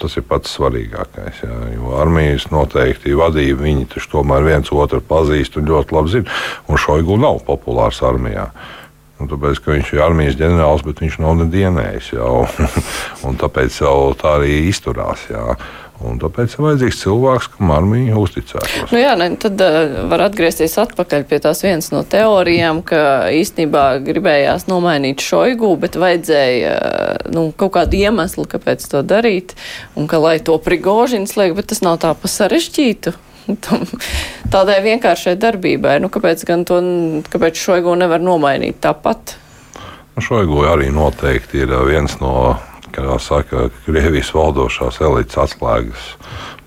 Tas 0.00 0.16
ir 0.18 0.24
pats 0.26 0.54
svarīgākais. 0.56 1.42
Jā, 1.44 1.58
jo 1.76 1.92
armijas 2.00 2.48
noteikti 2.50 3.14
vadīja, 3.18 3.58
viņi 3.60 3.86
taču 3.92 4.10
tomēr 4.16 4.46
viens 4.48 4.72
otru 4.74 5.00
pazīst 5.04 5.58
un 5.60 5.68
ļoti 5.70 5.94
labi 5.94 6.14
zina. 6.16 6.40
Un 6.66 6.80
Šoigu 6.80 7.18
nav 7.20 7.44
populārs 7.46 8.02
armijā. 8.04 8.48
Un 9.22 9.30
tāpēc, 9.30 9.60
ka 9.62 9.76
viņš 9.76 9.92
ir 9.94 10.02
armijas 10.02 10.38
ģenerālis, 10.40 10.82
bet 10.88 11.00
viņš 11.04 11.20
nav 11.22 11.38
nedienējis. 11.44 12.10
tāpēc 13.44 13.78
jau 13.84 13.96
tā 14.18 14.36
arī 14.40 14.64
izturās. 14.68 15.28
Jā. 15.30 15.54
Un 16.02 16.18
tāpēc 16.18 16.56
ir 16.56 16.64
vajadzīgs 16.64 16.96
cilvēks, 17.04 17.46
kam 17.54 17.70
armija 17.70 18.16
uzticētos. 18.18 18.90
Nu 18.90 18.98
jā, 18.98 19.12
ne, 19.18 19.28
tad 19.40 19.60
uh, 19.62 20.06
var 20.10 20.24
atgriezties 20.26 20.74
atpakaļ 20.82 21.22
pie 21.30 21.38
tās 21.44 21.62
vienas 21.62 21.92
no 21.94 22.02
teorijām, 22.02 22.80
ka 22.86 23.30
īstenībā 23.30 23.84
gribējās 24.04 24.66
nomainīt 24.66 25.22
šoigu, 25.22 25.70
bet 25.80 25.98
vajadzēja 26.00 26.72
uh, 26.74 27.30
nu, 27.34 27.46
kaut 27.56 27.76
kādu 27.78 28.00
iemeslu, 28.00 28.48
kāpēc 28.50 28.88
to 28.90 29.04
darīt, 29.06 29.54
un 29.94 30.10
ka 30.10 30.18
lai 30.18 30.40
to 30.42 30.58
prigožins 30.58 31.36
liek, 31.38 31.54
bet 31.54 31.70
tas 31.70 31.84
nav 31.86 32.00
tā 32.02 32.10
pa 32.18 32.32
sarežģītu. 32.32 33.14
Tādai 34.54 34.80
vienkāršai 34.84 35.38
darbībai, 35.38 36.00
nu 36.02 36.10
kāpēc 36.12 36.44
gan 36.48 36.66
to, 36.66 36.82
kāpēc 37.30 37.60
šoigu 37.60 37.94
nevar 38.02 38.22
nomainīt 38.24 38.82
tāpat? 38.82 39.38
Nu, 40.14 40.22
šoigu 40.22 40.66
arī 40.70 40.90
noteikti 40.94 41.64
ir 41.64 41.74
viens 41.86 42.18
no 42.20 42.54
kā 42.94 43.18
saka, 43.22 43.68
Krievijas 43.84 44.30
valdošās 44.34 45.00
elites 45.04 45.38
atslēgas 45.40 46.04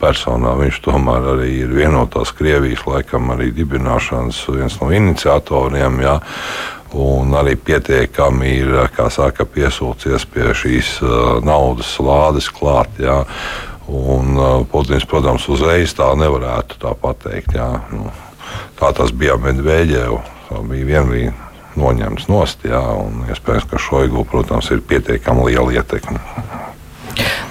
personā. 0.01 0.53
Viņš 0.59 0.81
tomēr 0.85 1.31
arī 1.35 1.51
ir 1.63 1.73
vienotās 1.75 2.33
Krievijas 2.37 2.85
laikam 2.87 3.31
arī 3.35 3.51
dibināšanas 3.55 4.41
viens 4.53 4.77
no 4.81 4.91
iniciatoriem. 4.93 6.01
Jā. 6.05 6.17
Un 6.97 7.33
arī 7.35 7.57
pietiekami 7.59 8.51
ir 8.61 8.77
saka, 9.11 9.43
piesūcies 9.43 10.23
pie 10.31 10.53
šīs 10.55 10.93
uh, 11.03 11.39
naudas 11.43 11.97
lādes 11.99 12.47
klāt. 12.53 13.01
Jā. 13.01 13.23
Un 13.87 14.37
uh, 14.37 14.61
Putins, 14.71 15.05
protams, 15.07 15.47
uzreiz 15.51 15.95
tā 15.95 16.13
nevarētu 16.19 16.79
tā 16.83 16.95
pateikt. 16.95 17.57
Jā. 17.59 17.73
Nu, 17.91 18.11
tā 18.79 18.93
tas 18.95 19.11
bija 19.11 19.39
Medveģevs. 19.41 20.35
Bija 20.47 20.87
vienīgi 20.87 21.33
noņemts 21.77 22.27
nost. 22.31 22.65
Jā, 22.67 22.81
iespējams, 23.31 23.67
ka 23.69 23.81
Šoigu, 23.81 24.25
protams, 24.29 24.71
ir 24.73 24.81
pietiekami 24.81 25.47
liela 25.49 25.79
ietekme. 25.79 26.19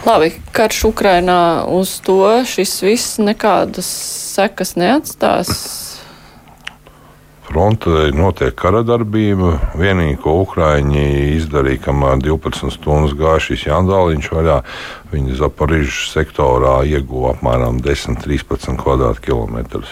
Labi, 0.07 0.31
karš 0.55 0.85
Ukrainā 0.93 1.67
uz 1.75 1.97
to 2.07 2.21
šis 2.47 2.77
viss 2.87 3.17
nekādas 3.19 3.89
sekas 4.37 4.77
neatstās. 4.79 5.51
Frontē 7.47 8.09
notiek 8.11 8.57
kara 8.59 8.81
darbība. 8.83 9.53
Vienīgi, 9.79 10.17
ko 10.25 10.41
Ukrāņi 10.43 11.05
izdarīja, 11.37 11.85
kamēr 11.85 12.19
12 12.25 12.75
stundas 12.75 13.15
gāja 13.15 13.45
šis 13.45 13.69
Jandāliņš 13.69 14.31
vaļā, 14.35 14.57
viņi 15.13 15.39
Zaporižas 15.39 16.11
sektorā 16.17 16.81
ieguva 16.91 17.37
apmēram 17.37 17.79
10-13 17.85 18.83
km2 19.23 19.85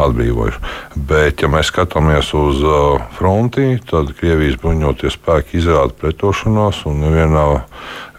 atbrīvojuši. 0.00 0.60
Bet, 1.08 1.40
ja 1.40 1.48
mēs 1.52 1.72
skatāmies 1.72 2.34
uz 2.36 2.60
uh, 2.64 3.00
fronti, 3.16 3.78
tad 3.88 4.12
Krievijas 4.20 4.60
bruņoties 4.60 5.16
spēki 5.16 5.60
izrāda 5.60 5.96
pretošanos 5.96 6.84
un 6.90 7.00
nevienā 7.06 7.46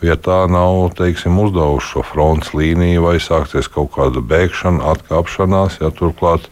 vietā 0.02 0.44
nav 0.50 0.92
teiksim, 0.98 1.38
uzdevuši 1.40 1.92
šo 1.94 2.04
frontes 2.06 2.54
līniju 2.58 3.06
vai 3.06 3.16
sākties 3.22 3.70
kaut 3.72 3.94
kāda 3.96 4.24
bēgšana, 4.26 4.84
atkāpšanās. 4.96 5.80
Ja, 5.84 5.92
turklāt 5.94 6.48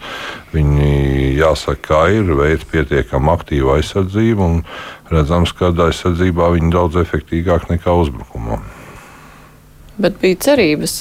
viņi 0.53 1.37
jāsaka, 1.39 1.81
ka 1.87 2.01
ir 2.13 2.33
veids 2.37 2.67
pietiekami 2.69 3.33
aktīvu 3.33 3.73
aizsardzību 3.77 4.45
un 4.45 4.59
redzams, 5.11 5.55
ka 5.57 5.73
aizsardzībā 5.73 6.51
viņi 6.57 6.73
daudz 6.75 6.99
efektīvāk 7.01 7.69
nekā 7.73 7.95
uzbrukumā. 8.03 8.61
Bet 9.99 10.21
bija 10.21 10.37
cerības, 10.45 10.99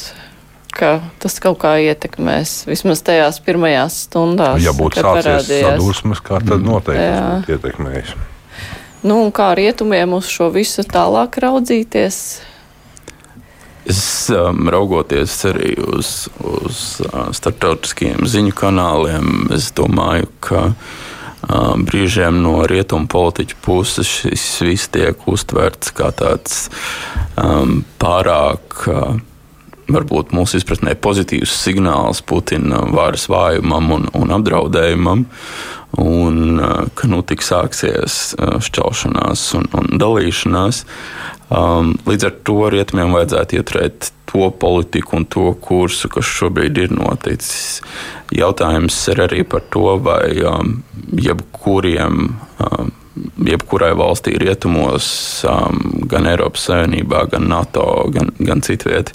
ka 0.74 0.99
tas 1.22 1.38
kaut 1.42 1.61
kā 1.62 1.76
ietekmēs 1.84 2.64
vismaz 2.68 3.05
tajās 3.07 3.38
pirmajās 3.44 4.03
stundās. 4.09 4.59
Ja 4.64 4.74
būtu 4.76 5.05
sācies 5.05 5.53
sadursmes, 5.53 6.24
kā 6.24 6.40
tad 6.42 6.64
noteikti 6.66 7.07
būtu 7.12 7.57
ietekmējis. 7.57 8.16
Nu, 9.07 9.28
kā 9.30 9.53
rietumiem 9.55 10.16
uz 10.16 10.26
šo 10.32 10.49
visu 10.51 10.82
tālāk 10.82 11.38
raudzīties? 11.42 12.16
Es 13.88 14.01
um, 14.34 14.66
raugoties 14.68 15.36
arī 15.49 15.70
uz, 15.80 16.26
uz 16.44 16.80
uh, 17.07 17.28
starptautiskiem 17.32 18.26
ziņu 18.28 18.53
kanāliem, 18.59 19.46
es 19.55 19.70
domāju, 19.72 20.26
ka 20.44 20.64
um, 20.72 21.86
brīžiem 21.88 22.42
no 22.42 22.66
rietumu 22.68 23.09
politiķu 23.09 23.62
puses 23.64 24.11
šis 24.26 24.51
viss 24.66 24.92
tiek 24.92 25.24
uztverts 25.30 25.94
kā 25.96 26.11
tāds 26.18 26.66
um, 27.38 27.80
pārāk. 28.03 28.82
Uh, 28.90 29.16
varbūt 29.88 30.34
mūsu 30.36 30.59
izpratnē 30.61 30.92
pozitīvs 31.01 31.53
signāls 31.62 32.20
Putina 32.28 32.82
varas 32.92 33.24
vājumam 33.32 33.94
un, 33.94 34.03
un 34.12 34.34
apdraudējumam 34.36 35.24
un 35.97 36.61
ka 36.95 37.09
nu, 37.09 37.22
tik 37.24 37.43
sāksies 37.45 38.34
šķelšanās 38.68 39.47
un, 39.59 39.68
un 39.78 39.91
dalīšanās. 40.01 40.84
Um, 41.49 41.95
līdz 42.05 42.28
ar 42.28 42.34
to 42.45 42.59
rietumiem 42.74 43.14
vajadzētu 43.16 43.57
ieturēt 43.57 44.11
to 44.28 44.51
politiku 44.53 45.16
un 45.16 45.24
to 45.32 45.55
kursu, 45.64 46.11
kas 46.12 46.28
šobrīd 46.28 46.76
ir 46.82 46.93
noticis. 46.93 47.80
Jautājums 48.36 48.99
ir 49.09 49.24
arī 49.24 49.41
par 49.49 49.64
to, 49.72 49.95
vai 50.05 50.36
um, 50.45 50.82
jebkuriem 51.16 52.34
um, 52.36 52.93
jebkurai 53.49 53.95
valstī 53.99 54.36
rietumos, 54.39 55.09
um, 55.49 55.80
gan 56.11 56.28
Eiropas 56.28 56.68
Savienībā, 56.68 57.24
gan 57.32 57.49
NATO, 57.51 57.86
gan, 58.14 58.30
gan 58.39 58.62
citviet, 58.62 59.14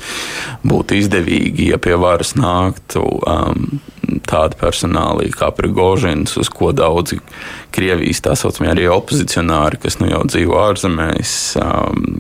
būtu 0.65 0.97
izdevīgi, 0.99 1.69
ja 1.71 1.79
pie 1.81 1.95
varas 1.99 2.33
nāktu 2.39 3.03
um, 3.03 3.67
tādi 4.27 4.59
personāli 4.59 5.31
kā 5.33 5.51
Prigožins, 5.55 6.35
uz 6.39 6.51
ko 6.53 6.71
daudzi 6.75 7.19
Krievijas 7.73 8.23
tā 8.25 8.35
saucamie 8.39 8.71
arī 8.73 8.89
opozicionāri, 8.91 9.79
kas 9.83 9.99
nu 10.01 10.11
jau 10.11 10.23
dzīvo 10.27 10.59
ārzemēs, 10.65 11.33
um, 11.61 12.19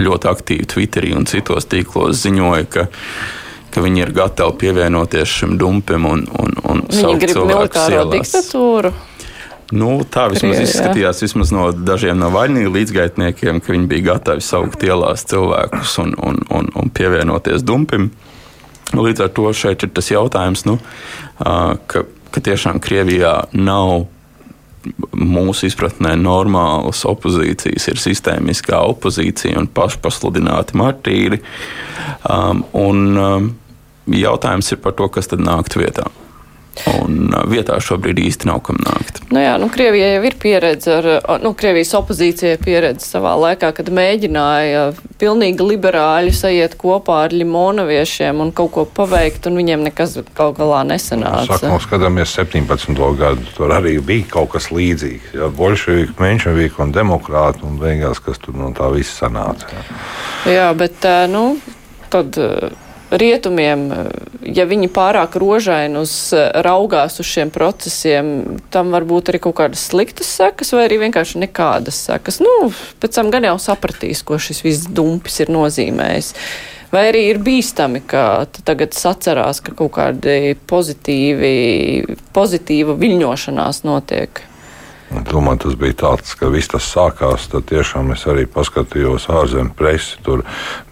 ļoti 0.00 0.30
aktīvi 0.30 0.68
Twitterī 0.74 1.14
un 1.16 1.28
citos 1.30 1.68
tīklos 1.70 2.22
ziņoja, 2.24 2.68
ka 2.70 2.86
ka 3.74 3.82
viņi 3.82 4.04
ir 4.04 4.12
gatavi 4.14 4.54
pievienoties 4.60 5.32
šim 5.40 5.56
dumpim 5.58 6.06
un, 6.06 6.22
un, 6.38 6.52
un 6.70 6.84
viņi 6.94 7.16
grib 7.24 7.40
militāro 7.48 8.04
diktatūru. 8.12 8.92
Nu, 9.74 9.88
tā 10.04 10.28
vismaz 10.30 10.58
Krievijā. 10.58 10.68
izskatījās 10.68 11.22
vismaz 11.24 11.50
no 11.54 11.70
dažiem 11.72 12.20
no 12.20 12.28
vainīgu 12.34 12.70
līdzgaitniekiem, 12.74 13.58
ka 13.64 13.72
viņi 13.72 13.88
bija 13.90 14.06
gatavi 14.12 14.44
saukt 14.44 14.84
ielās 14.86 15.24
cilvēkus 15.30 15.96
un, 16.04 16.12
un, 16.20 16.38
un, 16.54 16.68
un 16.78 16.92
pievienoties 16.94 17.64
dumpim. 17.66 18.10
Līdz 18.92 19.24
ar 19.24 19.30
to 19.34 19.48
šeit 19.56 19.82
ir 19.86 19.92
tas 19.96 20.10
jautājums, 20.12 20.66
nu, 20.68 20.76
ka, 21.40 22.04
ka 22.04 22.42
tiešām 22.44 22.82
Krievijā 22.84 23.36
nav 23.56 24.04
mūsu 25.16 25.68
izpratnē 25.70 26.12
normālas 26.20 27.04
opozīcijas, 27.08 27.88
ir 27.88 28.00
sistēmiskā 28.00 28.82
opozīcija 28.92 29.56
un 29.62 29.70
pašpasludināti 29.72 30.76
martīri. 30.76 31.40
Um, 32.28 32.64
un, 32.76 33.06
um, 33.16 33.48
jautājums 34.12 34.68
ir 34.74 34.82
par 34.84 34.96
to, 34.98 35.08
kas 35.08 35.32
tad 35.32 35.44
nāktu 35.44 35.80
vietā. 35.80 36.08
Un 37.00 37.30
vietā 37.50 37.76
šobrīd 37.82 38.18
īsti 38.18 38.48
nav 38.48 38.60
kam 38.66 38.78
nākt. 38.82 39.20
Nu 39.32 39.42
jā, 39.42 39.54
nu 39.62 39.68
Krievijai 39.72 40.16
jau 40.16 40.24
ir 40.28 40.36
pieredze 40.42 40.96
ar, 40.98 41.08
nu 41.42 41.52
Krievijas 41.58 41.94
opozīcijai 41.98 42.58
pieredze 42.62 43.06
savā 43.06 43.34
laikā, 43.38 43.70
kad 43.76 43.90
mēģināja 43.94 44.84
pilnīgi 45.20 45.66
liberāļi 45.68 46.34
sajiet 46.34 46.76
kopā 46.80 47.20
ar 47.28 47.34
limonaviešiem 47.34 48.42
un 48.42 48.52
kaut 48.56 48.74
ko 48.74 48.86
paveikt, 48.98 49.48
un 49.50 49.58
viņiem 49.60 49.86
nekas 49.88 50.18
kaut 50.36 50.58
galā 50.58 50.82
nesanāca. 50.88 51.46
Saka, 51.54 51.72
mums 51.72 51.86
skatāmies 51.86 52.34
17. 52.36 52.98
gadu, 53.20 53.48
tur 53.56 53.74
arī 53.74 53.96
bija 54.04 54.30
kaut 54.36 54.54
kas 54.56 54.70
līdzīgs. 54.74 55.34
Jā, 55.38 55.50
bolševiki, 55.54 56.18
menševiki 56.20 56.82
un 56.84 56.94
demokrāti, 56.94 57.64
un 57.68 57.78
beigās, 57.82 58.22
kas 58.24 58.42
tur 58.42 58.58
no 58.58 58.72
tā 58.76 58.90
viss 58.94 59.20
sanāca. 59.22 59.70
Jā, 59.70 60.58
jā 60.58 60.70
bet, 60.78 61.06
nu, 61.30 61.46
tad 62.12 62.38
rietumiem, 63.20 63.86
ja 64.46 64.66
viņi 64.68 64.90
pārāk 64.94 65.36
rožaini 65.40 66.00
uz 66.00 66.14
raugās 66.34 67.18
uz 67.22 67.28
šiem 67.28 67.52
procesiem, 67.54 68.30
tam 68.74 68.92
var 68.94 69.06
būt 69.08 69.32
arī 69.32 69.40
kaut 69.46 69.58
kādas 69.60 69.86
sliktas 69.90 70.30
sekas, 70.38 70.72
vai 70.76 70.86
arī 70.88 71.00
vienkārši 71.06 71.42
nekādas 71.46 71.98
sekas. 72.08 72.40
Nu, 72.44 72.70
pēc 73.02 73.18
tam 73.18 73.32
gan 73.34 73.46
jau 73.48 73.56
sapratīs, 73.62 74.24
ko 74.26 74.38
šis 74.40 74.64
viss 74.66 74.88
dumpis 74.90 75.40
ir 75.44 75.52
nozīmējis. 75.54 76.32
Vai 76.94 77.08
arī 77.10 77.24
ir 77.32 77.40
bīstami, 77.42 78.04
ka 78.06 78.46
tagad 78.62 78.94
sacerās, 78.94 79.58
ka 79.64 79.74
kaut 79.74 79.96
pozitīvi, 80.70 81.54
pozitīva 82.36 82.94
viļņošanās 83.00 83.82
notiek? 83.88 84.44
Domāju, 85.28 85.60
tas 85.64 85.76
bija 85.78 85.96
tāds, 86.02 86.34
ka 86.38 86.48
viss 86.52 86.72
tas 86.72 86.86
sākās. 86.90 87.46
Tad 87.52 87.68
tiešām 87.70 88.12
es 88.14 88.24
arī 88.30 88.46
paskatījos 88.50 89.28
ārzemju 89.30 89.74
presi. 89.78 90.18
Tur 90.26 90.42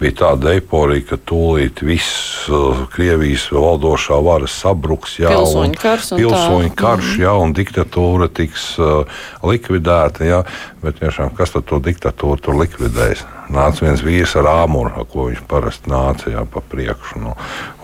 bija 0.01 0.17
tāda 0.23 0.55
eiforija, 0.55 1.07
ka 1.11 1.19
tūlīt 1.31 1.83
viss 1.87 2.47
uh, 2.49 2.85
Krievijas 2.95 3.49
valdošā 3.55 4.21
vara 4.25 4.51
sabruks. 4.51 5.19
Jā, 5.23 5.35
pilsoņu 5.35 5.79
karš, 5.83 6.15
un, 6.15 6.23
pilsoņu 6.23 6.73
karš 6.79 7.13
mm. 7.13 7.23
jā, 7.27 7.37
un 7.45 7.55
diktatūra 7.59 8.31
tiks 8.33 8.73
uh, 8.81 9.23
likvidēta. 9.47 10.27
Jā. 10.29 10.43
Bet 10.83 11.03
tiešām, 11.03 11.35
kas 11.39 11.55
tad 11.57 11.69
to 11.71 11.83
diktatūru 11.83 12.43
tur 12.43 12.61
likvidēs? 12.63 13.27
nāca 13.53 13.87
viens 13.87 14.03
vīrs 14.05 14.35
ar 14.41 14.49
āmuru, 14.51 14.93
ar 14.97 15.07
ko 15.11 15.27
viņš 15.29 15.43
parasti 15.51 15.93
nāca 15.93 16.33
jā, 16.33 16.43
pa 16.49 16.63
priekšu. 16.73 17.23
Nu, 17.23 17.35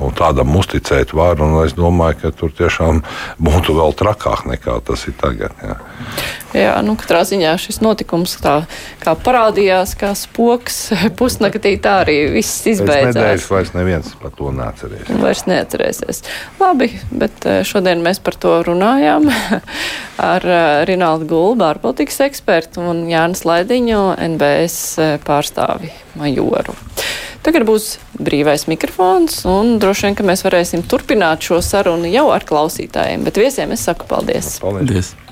un 0.05 0.15
tādam 0.17 0.55
uzticēt 0.59 1.15
var, 1.17 1.41
un 1.45 1.59
es 1.65 1.77
domāju, 1.79 2.21
ka 2.23 2.33
tur 2.37 2.55
tiešām 2.57 3.03
būtu 3.43 3.77
vēl 3.79 3.97
trakāk 3.99 4.47
nekā 4.49 4.79
tas 4.89 5.07
ir 5.11 5.17
tagad. 5.21 5.55
Jā. 5.63 5.79
Jā, 6.57 6.79
nu, 6.85 6.95
katrā 6.99 7.21
ziņā 7.29 7.53
šis 7.61 7.83
notikums 7.85 8.39
tā 8.41 8.55
kā 9.03 9.13
parādījās, 9.21 9.93
kā 10.01 10.15
spoks 10.17 10.79
pusnaktī, 11.21 11.75
tā 11.83 11.99
arī 12.05 12.17
viss 12.39 12.65
izbeidzās. 12.71 13.15
Nedēļas 13.17 13.49
vairs 13.53 13.75
neviens 13.77 14.15
par 14.21 14.33
to 14.39 14.53
neatcerēsies. 14.57 15.21
Vairs 15.23 15.45
neatcerēsies. 15.51 16.23
Labi, 16.63 16.91
bet 17.13 17.49
eh, 17.49 17.61
šodien 17.69 18.03
mēs 18.05 18.23
par 18.25 18.39
to 18.41 18.57
runājām 18.67 19.29
ar 20.33 20.49
eh, 20.49 20.67
Rinaldu 20.89 21.29
Gulbu, 21.29 21.69
ārpolitikas 21.69 22.23
ekspertu 22.29 22.85
un 22.91 23.05
Jānis 23.11 23.45
Laidiņu, 23.49 24.03
NBS 24.35 24.81
eh, 25.05 25.17
pārstāvi 25.25 25.93
majoru. 26.19 26.77
Tagad 27.45 27.65
būs 27.69 27.95
brīvais 28.19 28.67
mikrofons, 28.69 29.45
un 29.49 29.77
droši 29.81 30.09
vien, 30.09 30.17
ka 30.19 30.27
mēs 30.27 30.43
varēsim 30.45 30.83
turpināt 30.91 31.47
šo 31.47 31.61
sarunu 31.65 32.11
jau 32.11 32.27
ar 32.35 32.45
klausītājiem. 32.49 33.23
Bet 33.29 33.39
viesiem 33.41 33.73
es 33.77 33.87
saku. 33.87 34.09
Paldies! 34.11 34.57
Paldies. 34.63 35.15